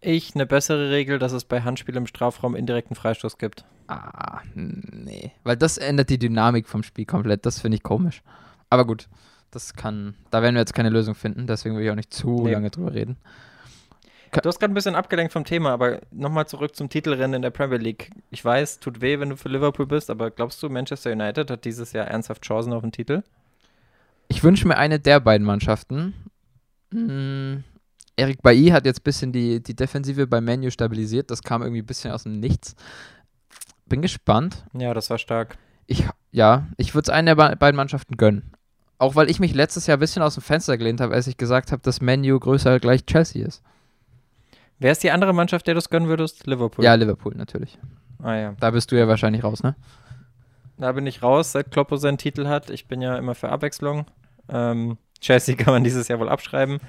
ich 0.05 0.35
eine 0.35 0.47
bessere 0.47 0.91
Regel, 0.91 1.19
dass 1.19 1.33
es 1.33 1.45
bei 1.45 1.63
Handspiel 1.63 1.97
im 1.97 2.07
Strafraum 2.07 2.55
indirekten 2.55 2.97
Freistoß 2.97 3.39
gibt. 3.39 3.65
Ah, 3.89 4.41
nee. 4.55 5.33
Weil 5.43 5.57
das 5.57 5.79
ändert 5.79 6.11
die 6.11 6.19
Dynamik 6.19 6.69
vom 6.69 6.83
Spiel 6.83 7.05
komplett. 7.05 7.45
Das 7.47 7.61
finde 7.61 7.77
ich 7.77 7.83
komisch. 7.83 8.23
Aber 8.71 8.87
gut, 8.87 9.09
das 9.51 9.75
kann, 9.75 10.15
da 10.31 10.43
werden 10.43 10.55
wir 10.55 10.61
jetzt 10.61 10.75
keine 10.75 10.91
Lösung 10.91 11.15
finden, 11.15 11.47
deswegen 11.47 11.77
will 11.77 11.85
ich 11.85 11.91
auch 11.91 11.95
nicht 11.95 12.13
zu 12.13 12.43
nee. 12.45 12.53
lange 12.53 12.71
drüber 12.71 12.95
reden. 12.95 13.17
Du 14.43 14.49
hast 14.49 14.59
gerade 14.59 14.73
ein 14.73 14.75
bisschen 14.75 14.97
abgelenkt 14.97 15.33
vom 15.33 15.45
Thema, 15.45 15.71
aber 15.71 16.01
nochmal 16.11 16.49
zurück 16.49 16.75
zum 16.75 16.89
Titelrennen 16.89 17.35
in 17.35 17.43
der 17.43 17.51
Premier 17.51 17.79
League. 17.79 18.11
Ich 18.31 18.45
weiß, 18.45 18.81
tut 18.81 19.01
weh, 19.01 19.21
wenn 19.21 19.31
du 19.31 19.37
für 19.37 19.49
Liverpool 19.49 19.87
bist, 19.87 20.11
aber 20.11 20.33
glaubst 20.33 20.61
du, 20.61 20.69
Manchester 20.69 21.13
United 21.13 21.53
hat 21.53 21.65
dieses 21.65 21.93
Jahr 21.93 22.09
ernsthaft 22.09 22.43
Chancen 22.43 22.73
auf 22.73 22.83
den 22.83 22.91
Titel? 22.91 23.23
Ich 24.27 24.43
wünsche 24.43 24.67
mir 24.67 24.77
eine 24.77 24.99
der 24.99 25.21
beiden 25.21 25.47
Mannschaften. 25.47 26.15
Hm, 26.91 27.63
Eric 28.17 28.43
Bailly 28.43 28.69
hat 28.69 28.87
jetzt 28.87 29.01
ein 29.01 29.05
bisschen 29.05 29.33
die, 29.33 29.63
die 29.63 29.75
Defensive 29.75 30.27
bei 30.27 30.41
Menu 30.41 30.71
stabilisiert. 30.71 31.31
Das 31.31 31.43
kam 31.43 31.63
irgendwie 31.63 31.83
ein 31.83 31.87
bisschen 31.87 32.13
aus 32.13 32.25
dem 32.25 32.39
Nichts. 32.41 32.77
Bin 33.87 34.03
gespannt. 34.03 34.65
Ja, 34.73 34.95
das 34.95 35.11
war 35.11 35.19
stark. 35.19 35.59
Ich, 35.87 36.07
ja, 36.31 36.67
ich 36.77 36.95
würde 36.95 37.11
es 37.11 37.11
einer 37.11 37.35
der 37.35 37.57
beiden 37.57 37.77
Mannschaften 37.77 38.17
gönnen. 38.17 38.53
Auch 38.99 39.17
weil 39.17 39.29
ich 39.29 39.41
mich 39.41 39.55
letztes 39.55 39.87
Jahr 39.87 39.97
ein 39.97 40.01
bisschen 40.01 40.23
aus 40.23 40.35
dem 40.35 40.43
Fenster 40.43 40.79
gelehnt 40.79 41.01
habe, 41.01 41.15
als 41.15 41.27
ich 41.27 41.37
gesagt 41.37 41.73
habe, 41.73 41.83
dass 41.83 42.01
Menu 42.01 42.39
größer 42.39 42.79
gleich 42.81 43.05
Chelsea 43.05 43.45
ist. 43.47 43.63
Wer 44.79 44.93
ist 44.93 45.03
die 45.03 45.11
andere 45.11 45.33
Mannschaft, 45.33 45.67
der 45.67 45.75
du 45.75 45.79
es 45.79 45.91
gönnen 45.91 46.09
würdest? 46.09 46.47
Liverpool. 46.47 46.85
Ja, 46.85 46.95
Liverpool 46.95 47.35
natürlich. 47.35 47.79
Ah 48.23 48.37
ja. 48.37 48.55
Da 48.61 48.71
bist 48.71 48.93
du 48.93 48.97
ja 48.97 49.09
wahrscheinlich 49.09 49.45
raus, 49.45 49.63
ne? 49.63 49.75
Da 50.79 50.93
bin 50.93 51.07
ich 51.07 51.23
raus, 51.23 51.53
seit 51.53 51.71
Kloppo 51.71 51.97
seinen 51.97 52.19
Titel 52.19 52.47
hat. 52.47 52.71
Ich 52.71 52.89
bin 52.89 53.01
ja 53.01 53.17
immer 53.17 53.35
für 53.35 53.51
Abwechslung. 53.51 54.07
Ähm, 54.49 54.99
Chelsea 55.21 55.55
kann 55.59 55.75
man 55.75 55.85
dieses 55.85 56.09
Jahr 56.09 56.21
wohl 56.21 56.29
abschreiben. 56.29 56.81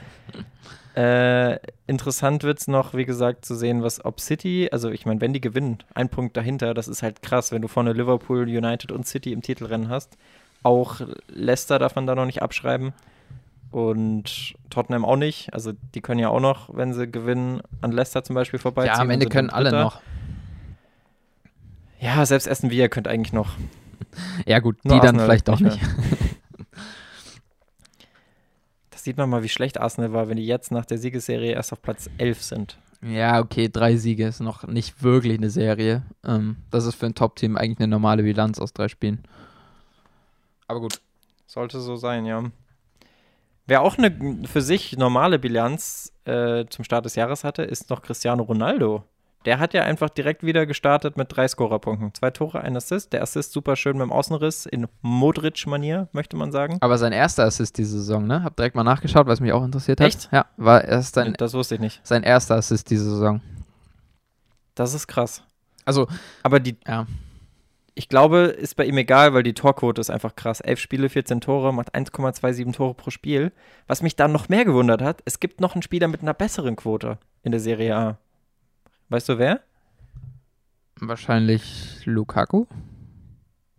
Äh, 0.96 1.60
interessant 1.88 2.44
wird 2.44 2.60
es 2.60 2.68
noch, 2.70 2.94
wie 2.94 3.06
gesagt, 3.06 3.44
zu 3.44 3.54
sehen, 3.54 3.84
was 3.84 4.04
ob 4.06 4.22
City, 4.22 4.70
also 4.72 4.90
ich 4.90 5.06
meine, 5.06 5.20
wenn 5.20 5.34
die 5.34 5.42
gewinnen, 5.42 5.80
ein 5.94 6.08
Punkt 6.08 6.38
dahinter, 6.38 6.74
das 6.74 6.88
ist 6.88 7.04
halt 7.04 7.22
krass, 7.22 7.52
wenn 7.52 7.62
du 7.62 7.68
vorne 7.68 7.92
Liverpool, 7.92 8.44
United 8.44 8.94
und 8.94 9.06
City 9.06 9.34
im 9.34 9.42
Titelrennen 9.42 9.90
hast. 9.90 10.18
Auch 10.64 11.02
Leicester 11.28 11.80
darf 11.80 11.96
man 11.96 12.08
da 12.08 12.16
noch 12.16 12.26
nicht 12.26 12.42
abschreiben 12.42 12.94
und 13.72 14.56
Tottenham 14.70 15.04
auch 15.04 15.18
nicht. 15.18 15.54
Also 15.54 15.74
die 15.94 16.00
können 16.00 16.22
ja 16.22 16.30
auch 16.30 16.40
noch, 16.40 16.74
wenn 16.74 16.94
sie 16.94 17.12
gewinnen, 17.12 17.62
an 17.82 17.92
Leicester 17.92 18.24
zum 18.24 18.36
Beispiel 18.36 18.58
vorbeiziehen. 18.60 18.96
Ja, 18.96 19.02
am 19.02 19.10
Ende 19.10 19.26
können 19.26 19.50
alle 19.50 19.72
noch. 19.74 20.00
Ja, 22.00 22.26
selbst 22.26 22.48
Aston 22.50 22.72
Villa 22.72 22.88
könnte 22.88 23.10
eigentlich 23.10 23.34
noch. 23.34 23.52
Ja 24.46 24.60
gut, 24.60 24.78
Nur 24.86 24.94
die 24.96 25.00
Arsenal 25.02 25.18
dann 25.18 25.26
vielleicht 25.26 25.48
doch 25.50 25.60
nicht. 25.60 25.78
sieht 29.06 29.18
man 29.18 29.30
mal, 29.30 29.44
wie 29.44 29.50
schlecht 29.50 29.80
Arsenal 29.80 30.12
war, 30.12 30.28
wenn 30.28 30.38
die 30.38 30.46
jetzt 30.46 30.72
nach 30.72 30.86
der 30.86 30.98
Siegesserie 30.98 31.54
erst 31.54 31.72
auf 31.72 31.82
Platz 31.82 32.10
11 32.18 32.41
sind. 32.41 32.78
Ja, 33.02 33.39
okay, 33.39 33.70
drei 33.72 33.98
Siege 33.98 34.28
ist 34.28 34.39
noch 34.39 34.65
nicht 34.65 35.04
wirklich 35.04 35.38
eine 35.38 35.52
Serie. 35.52 36.04
Ähm, 36.26 36.58
das 36.72 36.86
ist 36.86 36.96
für 36.96 37.06
ein 37.06 37.13
Top-Team 37.13 37.56
eigentlich 37.56 37.80
eine 37.80 37.88
normale 37.88 38.24
Bilanz 38.24 38.60
aus 38.60 38.74
drei 38.74 38.88
Spielen. 38.88 39.24
Aber 40.68 40.82
gut. 40.82 41.00
Sollte 41.46 41.80
so 41.80 41.96
sein, 41.96 42.26
ja. 42.26 42.44
Wer 43.68 43.82
auch 43.84 43.98
eine 44.00 44.48
für 44.48 44.62
sich 44.62 44.98
normale 44.98 45.38
Bilanz 45.38 46.12
äh, 46.26 46.65
zum 46.65 46.84
Start 46.84 47.06
des 47.06 47.15
Jahres 47.15 47.44
hatte, 47.44 47.62
ist 47.62 47.91
noch 47.91 48.02
Cristiano 48.02 48.44
Ronaldo. 48.44 49.04
Der 49.46 49.60
hat 49.60 49.74
ja 49.74 49.84
einfach 49.84 50.10
direkt 50.10 50.44
wieder 50.44 50.66
gestartet 50.66 51.18
mit 51.18 51.36
drei 51.36 51.48
Scorerpunkten. 51.48 52.14
Zwei 52.14 52.32
Tore, 52.32 52.62
ein 52.62 52.76
Assist. 52.76 53.14
Der 53.14 53.22
Assist 53.22 53.52
super 53.52 53.76
schön 53.76 53.98
mit 53.98 54.04
dem 54.04 54.12
Außenriss 54.12 54.66
in 54.66 54.88
Modric-Manier, 55.02 56.10
möchte 56.12 56.36
man 56.36 56.52
sagen. 56.52 56.78
Aber 56.82 56.98
sein 56.98 57.14
erster 57.14 57.44
Assist 57.44 57.78
diese 57.78 58.00
Saison, 58.00 58.26
ne? 58.26 58.44
Hab 58.44 58.56
direkt 58.56 58.76
mal 58.76 58.84
nachgeschaut, 58.84 59.28
was 59.28 59.40
mich 59.40 59.54
auch 59.54 59.64
interessiert 59.64 60.02
hat. 60.02 60.08
Echt? 60.08 60.30
Ja, 60.32 60.46
war 60.58 60.84
erst 60.84 61.16
sein. 61.16 61.36
Das 61.38 61.54
wusste 61.54 61.76
ich 61.76 61.82
nicht. 61.82 62.02
Sein 62.04 62.24
erster 62.24 62.56
Assist 62.56 62.90
diese 62.90 63.10
Saison. 63.10 63.42
Das 64.74 64.94
ist 64.94 65.08
krass. 65.08 65.44
Also, 65.86 66.08
aber 66.44 66.60
die, 66.60 66.78
ja 66.88 67.06
ich 67.96 68.10
glaube, 68.10 68.40
ist 68.40 68.76
bei 68.76 68.86
ihm 68.86 68.98
egal, 68.98 69.34
weil 69.34 69.44
die 69.44 69.54
Torquote 69.54 70.02
ist 70.02 70.10
einfach 70.10 70.36
krass. 70.36 70.60
Elf 70.60 70.80
Spiele, 70.80 71.08
14 71.08 71.40
Tore, 71.40 71.74
macht 71.74 71.96
1,27 71.96 72.74
Tore 72.74 72.94
pro 72.94 73.10
Spiel. 73.10 73.54
Was 73.88 74.02
mich 74.02 74.18
dann 74.18 74.34
noch 74.34 74.50
mehr 74.50 74.66
gewundert 74.66 75.02
hat, 75.02 75.22
es 75.24 75.40
gibt 75.40 75.62
noch 75.62 75.74
einen 75.74 75.82
Spieler 75.82 76.10
mit 76.10 76.22
einer 76.22 76.34
besseren 76.34 76.76
Quote 76.76 77.18
in 77.42 77.52
der 77.52 77.62
Serie 77.62 77.96
A. 77.96 78.18
Weißt 79.10 79.30
du 79.30 79.38
wer? 79.38 79.62
Wahrscheinlich 81.00 82.02
Lukaku. 82.06 82.65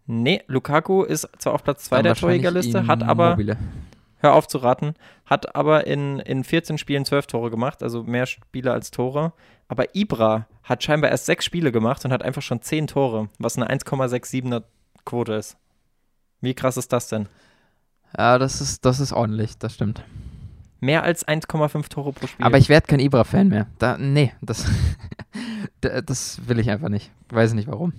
Nee, 0.06 0.42
Lukaku 0.46 1.02
ist 1.02 1.28
zwar 1.38 1.54
auf 1.54 1.64
Platz 1.64 1.84
2 1.84 2.02
der 2.02 2.14
Torjägerliste, 2.14 2.86
hat 2.86 3.02
aber, 3.02 3.30
mobile. 3.30 3.56
hör 4.18 4.34
auf 4.34 4.46
zu 4.46 4.58
raten, 4.58 4.94
hat 5.24 5.56
aber 5.56 5.86
in, 5.86 6.20
in 6.20 6.44
14 6.44 6.78
Spielen 6.78 7.04
12 7.04 7.26
Tore 7.26 7.50
gemacht, 7.50 7.82
also 7.82 8.04
mehr 8.04 8.26
Spiele 8.26 8.72
als 8.72 8.92
Tore. 8.92 9.32
Aber 9.66 9.96
Ibra 9.96 10.46
hat 10.62 10.84
scheinbar 10.84 11.10
erst 11.10 11.26
sechs 11.26 11.44
Spiele 11.44 11.72
gemacht 11.72 12.04
und 12.04 12.12
hat 12.12 12.22
einfach 12.22 12.42
schon 12.42 12.62
zehn 12.62 12.86
Tore, 12.86 13.28
was 13.38 13.56
eine 13.56 13.68
1,67er 13.68 14.62
Quote 15.04 15.34
ist. 15.34 15.56
Wie 16.40 16.54
krass 16.54 16.76
ist 16.76 16.92
das 16.92 17.08
denn? 17.08 17.28
Ja, 18.16 18.38
das 18.38 18.60
ist, 18.60 18.84
das 18.84 19.00
ist 19.00 19.12
ordentlich, 19.12 19.58
das 19.58 19.74
stimmt. 19.74 20.04
Mehr 20.80 21.02
als 21.02 21.26
1,5 21.26 21.88
Tore 21.88 22.12
pro 22.12 22.26
Spiel. 22.26 22.44
Aber 22.44 22.58
ich 22.58 22.68
werde 22.68 22.86
kein 22.86 23.00
Ibra-Fan 23.00 23.48
mehr. 23.48 23.66
Da, 23.78 23.96
nee, 23.98 24.32
das, 24.42 24.66
das 25.80 26.40
will 26.46 26.58
ich 26.58 26.70
einfach 26.70 26.88
nicht. 26.88 27.10
Weiß 27.30 27.54
nicht 27.54 27.68
warum. 27.68 27.92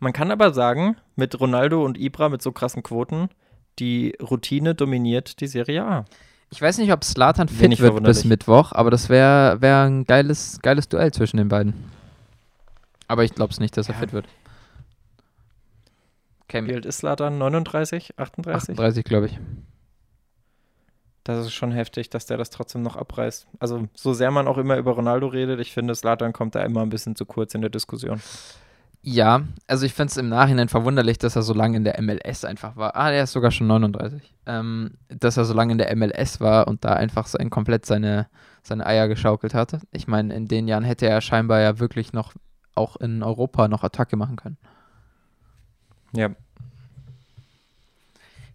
Man 0.00 0.12
kann 0.12 0.30
aber 0.30 0.52
sagen, 0.54 0.96
mit 1.16 1.38
Ronaldo 1.40 1.84
und 1.84 1.98
Ibra 1.98 2.28
mit 2.28 2.42
so 2.42 2.52
krassen 2.52 2.82
Quoten, 2.82 3.28
die 3.78 4.16
Routine 4.20 4.74
dominiert 4.74 5.40
die 5.40 5.46
Serie 5.46 5.84
A. 5.84 6.04
Ich 6.50 6.62
weiß 6.62 6.78
nicht, 6.78 6.92
ob 6.92 7.04
Slatan 7.04 7.48
fit 7.48 7.78
wird 7.78 8.02
bis 8.02 8.24
Mittwoch, 8.24 8.72
aber 8.72 8.90
das 8.90 9.08
wäre 9.08 9.60
wär 9.60 9.82
ein 9.82 10.04
geiles, 10.04 10.60
geiles 10.62 10.88
Duell 10.88 11.12
zwischen 11.12 11.36
den 11.36 11.48
beiden. 11.48 11.74
Aber 13.06 13.24
ich 13.24 13.34
glaube 13.34 13.52
es 13.52 13.60
nicht, 13.60 13.76
dass 13.76 13.88
er 13.88 13.94
ja. 13.94 14.00
fit 14.00 14.12
wird. 14.12 14.26
Okay. 16.44 16.66
Wie 16.66 16.74
alt 16.74 16.86
ist 16.86 16.98
Slatan? 16.98 17.36
39, 17.38 18.18
38? 18.18 18.70
38, 18.70 19.04
glaube 19.04 19.26
ich. 19.26 19.38
Das 21.28 21.44
ist 21.44 21.52
schon 21.52 21.72
heftig, 21.72 22.08
dass 22.08 22.24
der 22.24 22.38
das 22.38 22.48
trotzdem 22.48 22.80
noch 22.80 22.96
abreißt. 22.96 23.46
Also, 23.58 23.86
so 23.94 24.14
sehr 24.14 24.30
man 24.30 24.48
auch 24.48 24.56
immer 24.56 24.78
über 24.78 24.92
Ronaldo 24.92 25.26
redet, 25.26 25.60
ich 25.60 25.74
finde, 25.74 25.94
Slatan 25.94 26.32
kommt 26.32 26.54
da 26.54 26.62
immer 26.62 26.80
ein 26.80 26.88
bisschen 26.88 27.16
zu 27.16 27.26
kurz 27.26 27.54
in 27.54 27.60
der 27.60 27.68
Diskussion. 27.68 28.22
Ja, 29.02 29.42
also 29.66 29.84
ich 29.84 29.92
finde 29.92 30.10
es 30.10 30.16
im 30.16 30.30
Nachhinein 30.30 30.70
verwunderlich, 30.70 31.18
dass 31.18 31.36
er 31.36 31.42
so 31.42 31.52
lange 31.52 31.76
in 31.76 31.84
der 31.84 32.00
MLS 32.00 32.46
einfach 32.46 32.76
war. 32.76 32.96
Ah, 32.96 33.10
der 33.10 33.24
ist 33.24 33.32
sogar 33.32 33.50
schon 33.50 33.66
39. 33.66 34.22
Ähm, 34.46 34.92
dass 35.10 35.36
er 35.36 35.44
so 35.44 35.52
lange 35.52 35.72
in 35.72 35.78
der 35.78 35.94
MLS 35.94 36.40
war 36.40 36.66
und 36.66 36.82
da 36.86 36.94
einfach 36.94 37.26
sein, 37.26 37.50
komplett 37.50 37.84
seine, 37.84 38.28
seine 38.62 38.86
Eier 38.86 39.06
geschaukelt 39.06 39.52
hatte. 39.52 39.80
Ich 39.92 40.08
meine, 40.08 40.34
in 40.34 40.48
den 40.48 40.66
Jahren 40.66 40.82
hätte 40.82 41.06
er 41.06 41.20
scheinbar 41.20 41.60
ja 41.60 41.78
wirklich 41.78 42.14
noch 42.14 42.32
auch 42.74 42.96
in 42.96 43.22
Europa 43.22 43.68
noch 43.68 43.84
Attacke 43.84 44.16
machen 44.16 44.36
können. 44.36 44.56
Ja. 46.12 46.30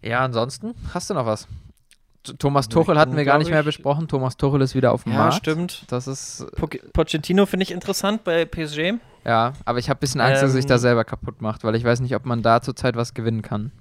Ja, 0.02 0.24
ansonsten, 0.24 0.74
hast 0.92 1.08
du 1.08 1.14
noch 1.14 1.26
was? 1.26 1.46
Thomas 2.38 2.68
Tuchel 2.68 2.98
hatten 2.98 3.16
wir 3.16 3.24
gar 3.24 3.38
nicht 3.38 3.50
mehr 3.50 3.62
besprochen. 3.62 4.08
Thomas 4.08 4.36
Tuchel 4.36 4.62
ist 4.62 4.74
wieder 4.74 4.92
auf 4.92 5.04
dem 5.04 5.12
ja, 5.12 5.18
Markt. 5.18 5.34
Ja, 5.34 5.38
stimmt. 5.38 5.84
Das 5.88 6.06
ist. 6.06 6.46
Pochettino 6.92 7.46
finde 7.46 7.64
ich 7.64 7.70
interessant 7.70 8.24
bei 8.24 8.44
PSG. 8.44 8.94
Ja, 9.24 9.54
aber 9.64 9.78
ich 9.78 9.88
habe 9.88 9.98
ein 9.98 10.00
bisschen 10.00 10.20
Angst, 10.20 10.42
ähm, 10.42 10.46
dass 10.46 10.50
er 10.50 10.56
sich 10.56 10.66
da 10.66 10.78
selber 10.78 11.04
kaputt 11.04 11.40
macht, 11.40 11.64
weil 11.64 11.74
ich 11.74 11.84
weiß 11.84 12.00
nicht, 12.00 12.14
ob 12.14 12.26
man 12.26 12.42
da 12.42 12.60
zurzeit 12.60 12.96
was 12.96 13.14
gewinnen 13.14 13.42
kann. 13.42 13.72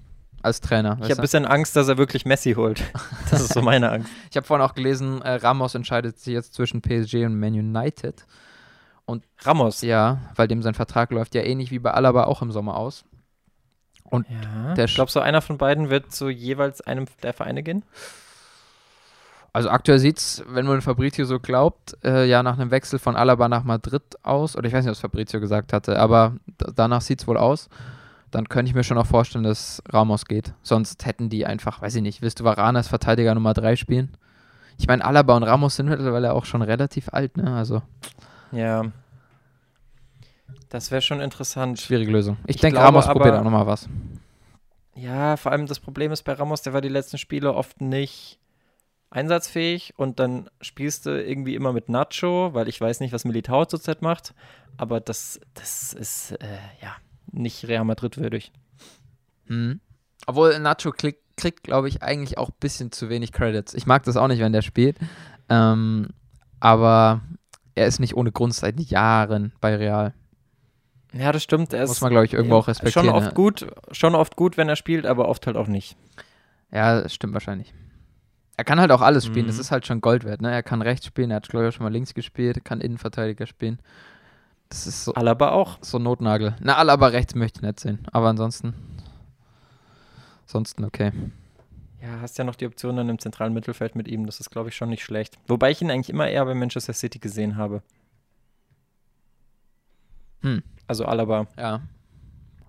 Als 0.41 0.59
Trainer. 0.59 0.97
Ich 1.01 1.09
habe 1.09 1.15
ein 1.15 1.21
bisschen 1.21 1.45
Angst, 1.45 1.75
dass 1.77 1.87
er 1.87 1.97
wirklich 1.97 2.25
Messi 2.25 2.53
holt. 2.53 2.83
Das 3.31 3.41
ist 3.41 3.53
so 3.53 3.61
meine 3.61 3.89
Angst. 3.89 4.09
ich 4.29 4.35
habe 4.35 4.45
vorhin 4.45 4.63
auch 4.63 4.75
gelesen, 4.75 5.21
äh, 5.21 5.35
Ramos 5.35 5.73
entscheidet 5.73 6.19
sich 6.19 6.33
jetzt 6.33 6.53
zwischen 6.53 6.81
PSG 6.81 7.25
und 7.25 7.39
Man 7.39 7.53
United. 7.53 8.25
Und 9.05 9.23
Ramos? 9.39 9.81
Ja, 9.81 10.19
weil 10.35 10.47
dem 10.47 10.61
sein 10.61 10.73
Vertrag 10.73 11.11
läuft 11.11 11.33
ja 11.33 11.41
ähnlich 11.41 11.71
wie 11.71 11.79
bei 11.79 11.91
Alaba 11.91 12.25
auch 12.25 12.41
im 12.41 12.51
Sommer 12.51 12.75
aus. 12.75 13.05
Und 14.03 14.27
ja. 14.29 14.73
der 14.75 14.85
Glaubst 14.85 15.15
du, 15.15 15.21
einer 15.21 15.41
von 15.41 15.57
beiden 15.57 15.89
wird 15.89 16.11
zu 16.11 16.29
jeweils 16.29 16.81
einem 16.81 17.05
der 17.23 17.33
Vereine 17.33 17.63
gehen? 17.63 17.83
Also 19.55 19.69
aktuell 19.69 19.99
sieht 19.99 20.17
es, 20.17 20.43
wenn 20.47 20.65
man 20.65 20.81
Fabrizio 20.81 21.25
so 21.25 21.39
glaubt, 21.39 21.95
äh, 22.03 22.25
ja 22.27 22.41
nach 22.41 22.57
einem 22.57 22.71
Wechsel 22.71 22.97
von 22.97 23.15
Alaba 23.15 23.47
nach 23.47 23.63
Madrid 23.63 24.01
aus. 24.23 24.55
Oder 24.55 24.67
ich 24.67 24.73
weiß 24.73 24.83
nicht, 24.83 24.91
was 24.91 24.99
Fabrizio 24.99 25.39
gesagt 25.39 25.73
hatte, 25.73 25.99
aber 25.99 26.33
danach 26.75 27.01
sieht 27.01 27.21
es 27.21 27.27
wohl 27.27 27.37
aus. 27.37 27.69
Dann 28.31 28.49
könnte 28.49 28.69
ich 28.69 28.75
mir 28.75 28.83
schon 28.83 28.97
auch 28.97 29.05
vorstellen, 29.05 29.43
dass 29.43 29.83
Ramos 29.87 30.25
geht. 30.25 30.53
Sonst 30.63 31.05
hätten 31.05 31.29
die 31.29 31.45
einfach, 31.45 31.83
weiß 31.83 31.93
ich 31.93 32.01
nicht, 32.01 32.23
willst 32.23 32.39
du 32.39 32.43
Varane 32.43 32.79
als 32.79 32.87
Verteidiger 32.87 33.35
Nummer 33.35 33.53
3 33.53 33.75
spielen? 33.75 34.17
Ich 34.79 34.87
meine, 34.87 35.05
Alaba 35.05 35.37
und 35.37 35.43
Ramos 35.43 35.75
sind 35.75 35.87
mittlerweile 35.87 36.33
auch 36.33 36.45
schon 36.45 36.63
relativ 36.63 37.09
alt, 37.13 37.37
ne? 37.37 37.55
Also. 37.55 37.83
Ja. 38.51 38.85
Das 40.69 40.89
wäre 40.89 41.03
schon 41.03 41.21
interessant. 41.21 41.79
Schwierige 41.79 42.11
Lösung. 42.11 42.37
Ich, 42.47 42.55
ich 42.55 42.61
denke, 42.61 42.79
Ramos 42.79 43.05
probiert 43.05 43.35
auch 43.35 43.43
nochmal 43.43 43.67
was. 43.67 43.87
Ja, 44.95 45.37
vor 45.37 45.51
allem 45.51 45.67
das 45.67 45.79
Problem 45.79 46.11
ist 46.11 46.23
bei 46.23 46.33
Ramos, 46.33 46.63
der 46.63 46.73
war 46.73 46.81
die 46.81 46.89
letzten 46.89 47.19
Spiele 47.19 47.53
oft 47.53 47.81
nicht 47.81 48.39
einsatzfähig 49.13 49.93
und 49.95 50.19
dann 50.19 50.49
spielst 50.59 51.05
du 51.05 51.11
irgendwie 51.11 51.55
immer 51.55 51.71
mit 51.71 51.87
Nacho, 51.87 52.53
weil 52.53 52.67
ich 52.67 52.81
weiß 52.81 52.99
nicht, 52.99 53.13
was 53.13 53.25
Militao 53.25 53.65
zurzeit 53.65 54.01
macht, 54.01 54.33
aber 54.75 54.99
das, 54.99 55.39
das 55.53 55.93
ist 55.93 56.31
äh, 56.33 56.57
ja 56.81 56.95
nicht 57.31 57.67
Real 57.67 57.85
Madrid 57.85 58.17
würdig. 58.17 58.51
Mhm. 59.45 59.79
Obwohl 60.25 60.57
Nacho 60.59 60.91
kriegt, 60.91 61.37
kriegt 61.37 61.63
glaube 61.63 61.89
ich, 61.89 62.01
eigentlich 62.01 62.37
auch 62.37 62.49
ein 62.49 62.55
bisschen 62.59 62.91
zu 62.91 63.09
wenig 63.09 63.31
Credits. 63.31 63.73
Ich 63.75 63.85
mag 63.85 64.03
das 64.03 64.17
auch 64.17 64.27
nicht, 64.27 64.39
wenn 64.39 64.53
der 64.53 64.63
spielt, 64.63 64.97
ähm, 65.47 66.07
aber 66.59 67.21
er 67.75 67.87
ist 67.87 67.99
nicht 67.99 68.15
ohne 68.15 68.31
Grund 68.31 68.55
seit 68.55 68.79
Jahren 68.79 69.53
bei 69.61 69.75
Real. 69.75 70.13
Ja, 71.13 71.31
das 71.31 71.43
stimmt. 71.43 71.73
Er 71.73 71.85
Muss 71.85 72.01
man, 72.01 72.09
glaube 72.09 72.25
ich, 72.25 72.33
irgendwo 72.33 72.55
auch 72.55 72.67
respektieren. 72.67 73.05
Schon 73.05 73.15
oft 73.15 73.35
gut, 73.35 73.67
schon 73.91 74.15
oft 74.15 74.35
gut, 74.35 74.57
wenn 74.57 74.69
er 74.69 74.75
spielt, 74.75 75.05
aber 75.05 75.27
oft 75.27 75.45
halt 75.45 75.57
auch 75.57 75.67
nicht. 75.67 75.95
Ja, 76.71 77.01
das 77.01 77.13
stimmt 77.13 77.33
wahrscheinlich. 77.33 77.71
Er 78.55 78.63
kann 78.63 78.79
halt 78.79 78.91
auch 78.91 79.01
alles 79.01 79.25
spielen, 79.25 79.45
Mhm. 79.45 79.49
das 79.49 79.57
ist 79.59 79.71
halt 79.71 79.87
schon 79.87 79.99
Gold 80.01 80.23
wert, 80.25 80.41
ne? 80.41 80.51
Er 80.51 80.61
kann 80.63 80.81
rechts 80.81 81.05
spielen, 81.07 81.31
er 81.31 81.37
hat, 81.37 81.49
glaube 81.49 81.65
ich, 81.65 81.69
auch 81.73 81.77
schon 81.77 81.83
mal 81.85 81.91
links 81.91 82.13
gespielt, 82.13 82.63
kann 82.63 82.81
Innenverteidiger 82.81 83.47
spielen. 83.47 83.79
Das 84.69 84.85
ist 84.87 85.05
so, 85.05 85.13
Alaba 85.15 85.51
auch. 85.51 85.77
so 85.81 85.97
Notnagel. 85.99 86.55
Na, 86.59 86.75
alle 86.77 86.91
aber 86.91 87.13
rechts 87.13 87.35
möchte 87.35 87.59
ich 87.59 87.63
nicht 87.63 87.79
sehen. 87.79 87.99
Aber 88.11 88.27
ansonsten. 88.29 88.73
Ansonsten 90.45 90.83
okay. 90.83 91.11
Ja, 92.01 92.19
hast 92.21 92.37
ja 92.37 92.43
noch 92.43 92.55
die 92.55 92.65
Option 92.67 92.97
dann 92.97 93.09
im 93.09 93.17
zentralen 93.17 93.53
Mittelfeld 93.53 93.95
mit 93.95 94.07
ihm. 94.07 94.25
Das 94.25 94.39
ist, 94.39 94.49
glaube 94.51 94.69
ich, 94.69 94.75
schon 94.75 94.89
nicht 94.89 95.03
schlecht. 95.03 95.37
Wobei 95.47 95.71
ich 95.71 95.81
ihn 95.81 95.89
eigentlich 95.89 96.09
immer 96.09 96.27
eher 96.27 96.43
bei 96.45 96.53
Manchester 96.53 96.93
City 96.93 97.17
gesehen 97.19 97.55
habe. 97.55 97.81
Hm. 100.41 100.61
Also 100.87 101.05
Alaba. 101.05 101.47
Ja. 101.57 101.81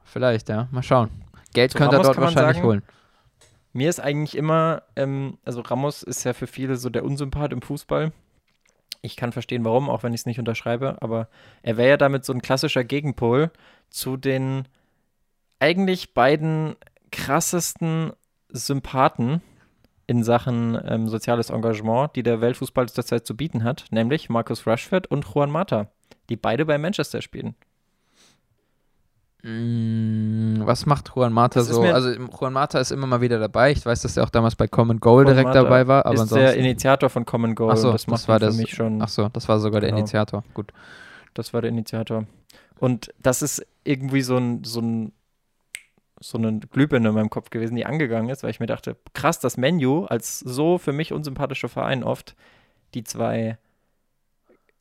Vielleicht, 0.04 0.48
ja. 0.48 0.68
Mal 0.70 0.82
schauen. 0.82 1.10
Geld 1.52 1.72
Zu 1.72 1.78
könnte 1.78 1.96
er 1.96 2.02
dort 2.02 2.16
wahrscheinlich 2.16 2.56
sagen, 2.56 2.66
holen. 2.66 2.82
Mir 3.74 3.90
ist 3.90 4.00
eigentlich 4.00 4.37
immer, 4.37 4.84
ähm, 4.94 5.37
also 5.44 5.60
Ramos 5.60 6.04
ist 6.04 6.22
ja 6.22 6.32
für 6.32 6.46
viele 6.46 6.76
so 6.76 6.90
der 6.90 7.04
Unsympath 7.04 7.52
im 7.52 7.60
Fußball. 7.60 8.12
Ich 9.02 9.16
kann 9.16 9.32
verstehen, 9.32 9.64
warum, 9.64 9.90
auch 9.90 10.04
wenn 10.04 10.14
ich 10.14 10.20
es 10.20 10.26
nicht 10.26 10.38
unterschreibe, 10.38 11.02
aber 11.02 11.28
er 11.62 11.76
wäre 11.76 11.90
ja 11.90 11.96
damit 11.96 12.24
so 12.24 12.32
ein 12.32 12.40
klassischer 12.40 12.84
Gegenpol 12.84 13.50
zu 13.90 14.16
den 14.16 14.68
eigentlich 15.58 16.14
beiden 16.14 16.76
krassesten 17.10 18.12
Sympathen 18.48 19.42
in 20.06 20.22
Sachen 20.22 20.80
ähm, 20.87 21.08
soziales 21.08 21.50
Engagement, 21.50 22.14
die 22.14 22.22
der 22.22 22.40
Weltfußball 22.40 22.88
zurzeit 22.88 23.26
zu 23.26 23.37
bieten 23.37 23.64
hat, 23.64 23.87
nämlich 23.90 24.28
Marcus 24.28 24.68
Rashford 24.68 25.08
und 25.08 25.26
Juan 25.26 25.50
Mata, 25.50 25.88
die 26.28 26.37
beide 26.37 26.64
bei 26.64 26.78
Manchester 26.78 27.22
spielen. 27.22 27.56
Mm, 29.46 30.62
Was 30.66 30.87
macht 30.87 31.12
Juan 31.14 31.33
Mata 31.33 31.61
Das 31.61 31.68
so? 31.68 31.83
Also 31.83 32.11
Juan 32.12 32.52
Mata 32.54 32.78
ist 32.80 32.90
immer 32.90 33.07
mal 33.07 33.20
wieder 33.20 33.38
dabei. 33.38 33.72
Ich 33.72 33.85
weiß, 33.85 34.00
dass 34.02 34.16
er 34.16 34.24
auch 34.24 34.30
damals 34.30 34.57
bei 34.57 34.66
Common 34.66 35.00
Goal 35.00 35.24
Juan 35.24 35.35
direkt 35.35 35.48
Mata 35.48 35.62
dabei 35.62 35.87
war, 35.87 36.07
aber 36.07 36.14
ist 36.22 36.30
der 36.33 36.38
ansonsten. 36.40 36.61
Initiator 36.61 37.11
von 37.11 37.26
Common 37.26 37.54
Goal 37.54 37.70
Ach 37.72 37.76
so, 37.76 37.88
und 37.88 37.94
das 37.94 38.02
das 38.07 38.11
macht 38.11 38.28
war 38.28 38.37
ihn 38.37 38.40
für 38.40 38.46
das- 38.46 38.57
mich 38.57 38.70
schon 38.74 39.02
Ach 39.02 39.09
so, 39.09 39.28
das 39.28 39.48
war 39.48 39.61
sogar 39.61 39.80
der 39.80 39.90
Genau. 39.90 39.98
Initiator. 40.00 40.44
Gut. 40.54 40.72
Das 41.35 41.52
war 41.52 41.61
der 41.61 41.70
Initiator. 41.70 42.24
Und 42.78 43.12
das 43.18 43.42
ist 43.42 43.64
irgendwie 43.85 44.22
so 44.22 44.37
ein, 44.38 44.64
so 44.64 44.80
ein, 44.80 45.12
so 46.20 46.38
eine 46.38 46.59
Glühbirne 46.61 47.11
in 47.11 47.14
meinem 47.14 47.28
Kopf 47.30 47.50
gewesen, 47.50 47.74
die 47.76 47.85
angegangen 47.85 48.30
ist, 48.30 48.42
weil 48.42 48.50
ich 48.50 48.61
mir 48.61 48.66
dachte, 48.66 48.96
krass, 49.12 49.40
das 49.40 49.59
Menu 49.59 50.07
als 50.07 50.38
so 50.40 50.78
für 50.78 50.92
mich 50.92 51.12
unsympathischer 51.12 51.68
Verein 51.68 52.02
oft 52.02 52.35
die 52.94 53.04
zwei 53.04 53.59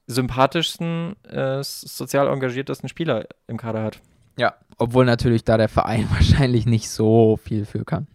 sympathischsten, 0.07 1.15
äh, 1.25 1.61
sozial 1.63 2.27
engagiertesten 2.27 2.87
Spieler 2.87 3.25
im 3.47 3.57
Kader 3.57 3.83
hat. 3.83 3.99
Ja, 4.37 4.55
obwohl 4.77 5.05
natürlich 5.05 5.43
da 5.43 5.57
der 5.57 5.69
Verein 5.69 6.09
wahrscheinlich 6.11 6.65
nicht 6.65 6.89
so 6.89 7.37
viel 7.37 7.65
für 7.65 7.85
kann. 7.85 8.07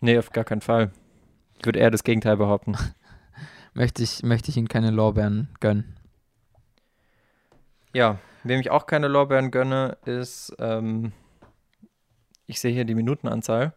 Nee, 0.00 0.18
auf 0.18 0.30
gar 0.30 0.44
keinen 0.44 0.62
Fall. 0.62 0.90
Ich 1.58 1.66
würde 1.66 1.78
eher 1.78 1.90
das 1.90 2.04
Gegenteil 2.04 2.36
behaupten. 2.36 2.76
Möchte 3.74 4.02
ich, 4.02 4.24
möchte 4.24 4.50
ich 4.50 4.56
ihm 4.56 4.66
keine 4.66 4.90
Lorbeeren 4.90 5.48
gönnen. 5.60 5.94
Ja, 7.94 8.18
wem 8.42 8.58
ich 8.58 8.70
auch 8.72 8.86
keine 8.86 9.06
Lorbeeren 9.06 9.52
gönne, 9.52 9.96
ist, 10.04 10.52
ähm, 10.58 11.12
ich 12.46 12.58
sehe 12.58 12.72
hier 12.72 12.84
die 12.84 12.96
Minutenanzahl. 12.96 13.72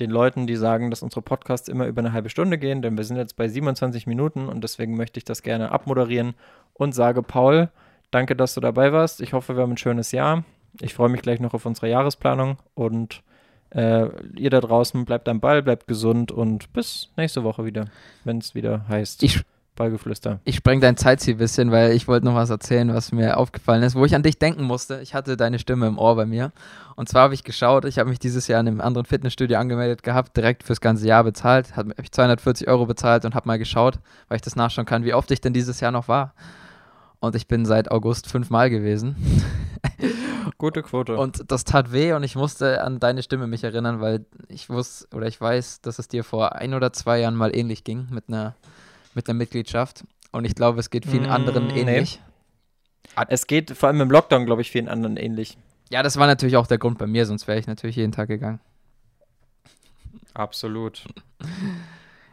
Den 0.00 0.10
Leuten, 0.10 0.46
die 0.46 0.56
sagen, 0.56 0.88
dass 0.88 1.02
unsere 1.02 1.20
Podcasts 1.20 1.68
immer 1.68 1.86
über 1.86 2.00
eine 2.00 2.14
halbe 2.14 2.30
Stunde 2.30 2.56
gehen, 2.56 2.80
denn 2.80 2.96
wir 2.96 3.04
sind 3.04 3.18
jetzt 3.18 3.36
bei 3.36 3.48
27 3.48 4.06
Minuten 4.06 4.48
und 4.48 4.64
deswegen 4.64 4.96
möchte 4.96 5.18
ich 5.18 5.24
das 5.24 5.42
gerne 5.42 5.72
abmoderieren 5.72 6.34
und 6.72 6.94
sage, 6.94 7.22
Paul, 7.22 7.68
danke, 8.10 8.34
dass 8.34 8.54
du 8.54 8.62
dabei 8.62 8.92
warst. 8.94 9.20
Ich 9.20 9.34
hoffe, 9.34 9.56
wir 9.56 9.62
haben 9.62 9.72
ein 9.72 9.76
schönes 9.76 10.10
Jahr. 10.12 10.44
Ich 10.80 10.94
freue 10.94 11.08
mich 11.08 11.22
gleich 11.22 11.40
noch 11.40 11.54
auf 11.54 11.66
unsere 11.66 11.88
Jahresplanung 11.88 12.58
und 12.74 13.22
äh, 13.70 14.06
ihr 14.36 14.50
da 14.50 14.60
draußen 14.60 15.04
bleibt 15.04 15.28
am 15.28 15.40
Ball, 15.40 15.62
bleibt 15.62 15.86
gesund 15.86 16.32
und 16.32 16.72
bis 16.72 17.10
nächste 17.16 17.44
Woche 17.44 17.64
wieder, 17.64 17.86
wenn 18.24 18.38
es 18.38 18.54
wieder 18.54 18.86
heißt 18.88 19.22
Ich, 19.22 19.42
Ballgeflüster. 19.76 20.40
ich 20.44 20.56
spreng 20.56 20.80
dein 20.80 20.96
Zeitziel 20.96 21.34
ein 21.34 21.38
bisschen, 21.38 21.70
weil 21.70 21.92
ich 21.92 22.08
wollte 22.08 22.26
noch 22.26 22.34
was 22.34 22.50
erzählen, 22.50 22.92
was 22.92 23.12
mir 23.12 23.36
aufgefallen 23.36 23.82
ist, 23.82 23.94
wo 23.94 24.04
ich 24.04 24.14
an 24.14 24.22
dich 24.22 24.38
denken 24.38 24.64
musste. 24.64 25.00
Ich 25.02 25.14
hatte 25.14 25.36
deine 25.36 25.58
Stimme 25.58 25.86
im 25.86 25.98
Ohr 25.98 26.16
bei 26.16 26.26
mir. 26.26 26.52
Und 26.96 27.08
zwar 27.08 27.22
habe 27.22 27.34
ich 27.34 27.44
geschaut, 27.44 27.84
ich 27.84 27.98
habe 27.98 28.10
mich 28.10 28.18
dieses 28.18 28.48
Jahr 28.48 28.60
in 28.60 28.68
einem 28.68 28.80
anderen 28.80 29.06
Fitnessstudio 29.06 29.58
angemeldet 29.58 30.02
gehabt, 30.02 30.36
direkt 30.36 30.64
fürs 30.64 30.80
ganze 30.80 31.06
Jahr 31.06 31.22
bezahlt, 31.24 31.76
habe 31.76 31.94
ich 32.02 32.10
240 32.10 32.68
Euro 32.68 32.86
bezahlt 32.86 33.24
und 33.24 33.34
habe 33.34 33.46
mal 33.46 33.58
geschaut, 33.58 34.00
weil 34.28 34.36
ich 34.36 34.42
das 34.42 34.56
nachschauen 34.56 34.86
kann, 34.86 35.04
wie 35.04 35.14
oft 35.14 35.30
ich 35.30 35.40
denn 35.40 35.52
dieses 35.52 35.80
Jahr 35.80 35.92
noch 35.92 36.08
war. 36.08 36.34
Und 37.20 37.34
ich 37.34 37.46
bin 37.48 37.64
seit 37.66 37.90
August 37.90 38.28
fünfmal 38.28 38.70
gewesen. 38.70 39.16
Gute 40.58 40.82
Quote. 40.82 41.16
Und 41.16 41.50
das 41.52 41.62
tat 41.62 41.92
weh 41.92 42.12
und 42.12 42.24
ich 42.24 42.34
musste 42.34 42.82
an 42.82 42.98
deine 42.98 43.22
Stimme 43.22 43.46
mich 43.46 43.62
erinnern, 43.62 44.00
weil 44.00 44.26
ich 44.48 44.68
wusste 44.68 45.06
oder 45.16 45.26
ich 45.28 45.40
weiß, 45.40 45.82
dass 45.82 46.00
es 46.00 46.08
dir 46.08 46.24
vor 46.24 46.56
ein 46.56 46.74
oder 46.74 46.92
zwei 46.92 47.20
Jahren 47.20 47.36
mal 47.36 47.54
ähnlich 47.54 47.84
ging 47.84 48.08
mit 48.10 48.24
einer, 48.28 48.56
mit 49.14 49.28
einer 49.28 49.38
Mitgliedschaft. 49.38 50.04
Und 50.32 50.44
ich 50.44 50.56
glaube, 50.56 50.80
es 50.80 50.90
geht 50.90 51.06
vielen 51.06 51.28
Mm, 51.28 51.30
anderen 51.30 51.66
nee. 51.68 51.80
ähnlich. 51.80 52.20
Es 53.28 53.46
geht 53.46 53.70
vor 53.70 53.88
allem 53.88 54.00
im 54.00 54.10
Lockdown, 54.10 54.46
glaube 54.46 54.62
ich, 54.62 54.70
vielen 54.70 54.88
anderen 54.88 55.16
ähnlich. 55.16 55.58
Ja, 55.90 56.02
das 56.02 56.16
war 56.18 56.26
natürlich 56.26 56.56
auch 56.56 56.66
der 56.66 56.78
Grund 56.78 56.98
bei 56.98 57.06
mir, 57.06 57.24
sonst 57.24 57.46
wäre 57.46 57.58
ich 57.58 57.66
natürlich 57.66 57.96
jeden 57.96 58.12
Tag 58.12 58.28
gegangen. 58.28 58.60
Absolut. 60.34 61.04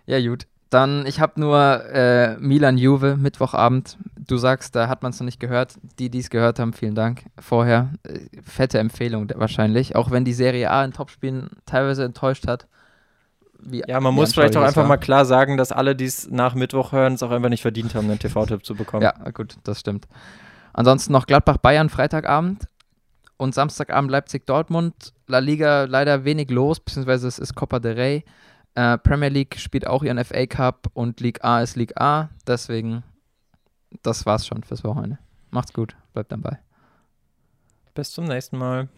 Ja, 0.07 0.19
gut. 0.21 0.45
Dann, 0.69 1.07
ich 1.07 1.19
habe 1.19 1.39
nur 1.41 1.83
äh, 1.91 2.37
Milan 2.37 2.77
Juve, 2.77 3.17
Mittwochabend. 3.17 3.97
Du 4.27 4.37
sagst, 4.37 4.75
da 4.75 4.87
hat 4.87 5.03
man 5.03 5.11
es 5.11 5.19
noch 5.19 5.25
nicht 5.25 5.39
gehört. 5.39 5.75
Die, 5.99 6.09
die 6.09 6.19
es 6.19 6.29
gehört 6.29 6.59
haben, 6.59 6.73
vielen 6.73 6.95
Dank. 6.95 7.23
Vorher, 7.39 7.93
äh, 8.03 8.19
fette 8.43 8.79
Empfehlung 8.79 9.29
wahrscheinlich. 9.35 9.95
Auch 9.95 10.11
wenn 10.11 10.25
die 10.25 10.33
Serie 10.33 10.71
A 10.71 10.83
in 10.83 10.93
Topspielen 10.93 11.49
teilweise 11.65 12.03
enttäuscht 12.03 12.47
hat. 12.47 12.67
Wie, 13.59 13.83
Ja, 13.87 13.99
man 13.99 14.13
muss 14.13 14.33
vielleicht 14.33 14.57
auch 14.57 14.63
einfach 14.63 14.81
war. 14.83 14.87
mal 14.89 14.97
klar 14.97 15.25
sagen, 15.25 15.57
dass 15.57 15.71
alle, 15.71 15.95
die 15.95 16.05
es 16.05 16.29
nach 16.29 16.55
Mittwoch 16.55 16.91
hören, 16.91 17.13
es 17.13 17.23
auch 17.23 17.31
einfach 17.31 17.49
nicht 17.49 17.61
verdient 17.61 17.95
haben, 17.95 18.09
einen 18.09 18.19
TV-Tipp 18.19 18.65
zu 18.65 18.75
bekommen. 18.75 19.03
Ja, 19.03 19.13
gut, 19.31 19.55
das 19.63 19.79
stimmt. 19.79 20.07
Ansonsten 20.73 21.13
noch 21.13 21.25
Gladbach-Bayern 21.25 21.89
Freitagabend 21.89 22.67
und 23.37 23.53
Samstagabend 23.55 24.11
Leipzig-Dortmund. 24.11 25.13
La 25.27 25.39
Liga 25.39 25.85
leider 25.85 26.25
wenig 26.25 26.49
los, 26.51 26.79
beziehungsweise 26.79 27.27
es 27.27 27.39
ist 27.39 27.55
Copa 27.55 27.79
del 27.79 27.93
Rey. 27.93 28.23
Äh, 28.75 28.97
Premier 28.97 29.29
League 29.29 29.57
spielt 29.57 29.87
auch 29.87 30.03
ihren 30.03 30.23
FA 30.23 30.45
Cup 30.47 30.87
und 30.93 31.21
League 31.21 31.43
A 31.43 31.61
ist 31.61 31.75
League 31.77 31.99
A. 31.99 32.29
Deswegen, 32.45 33.03
das 34.03 34.25
war's 34.25 34.45
schon 34.45 34.63
fürs 34.63 34.83
Wochenende. 34.83 35.19
Macht's 35.51 35.73
gut, 35.73 35.95
bleibt 36.13 36.31
dabei. 36.31 36.59
Bis 37.93 38.11
zum 38.11 38.25
nächsten 38.25 38.57
Mal. 38.57 38.89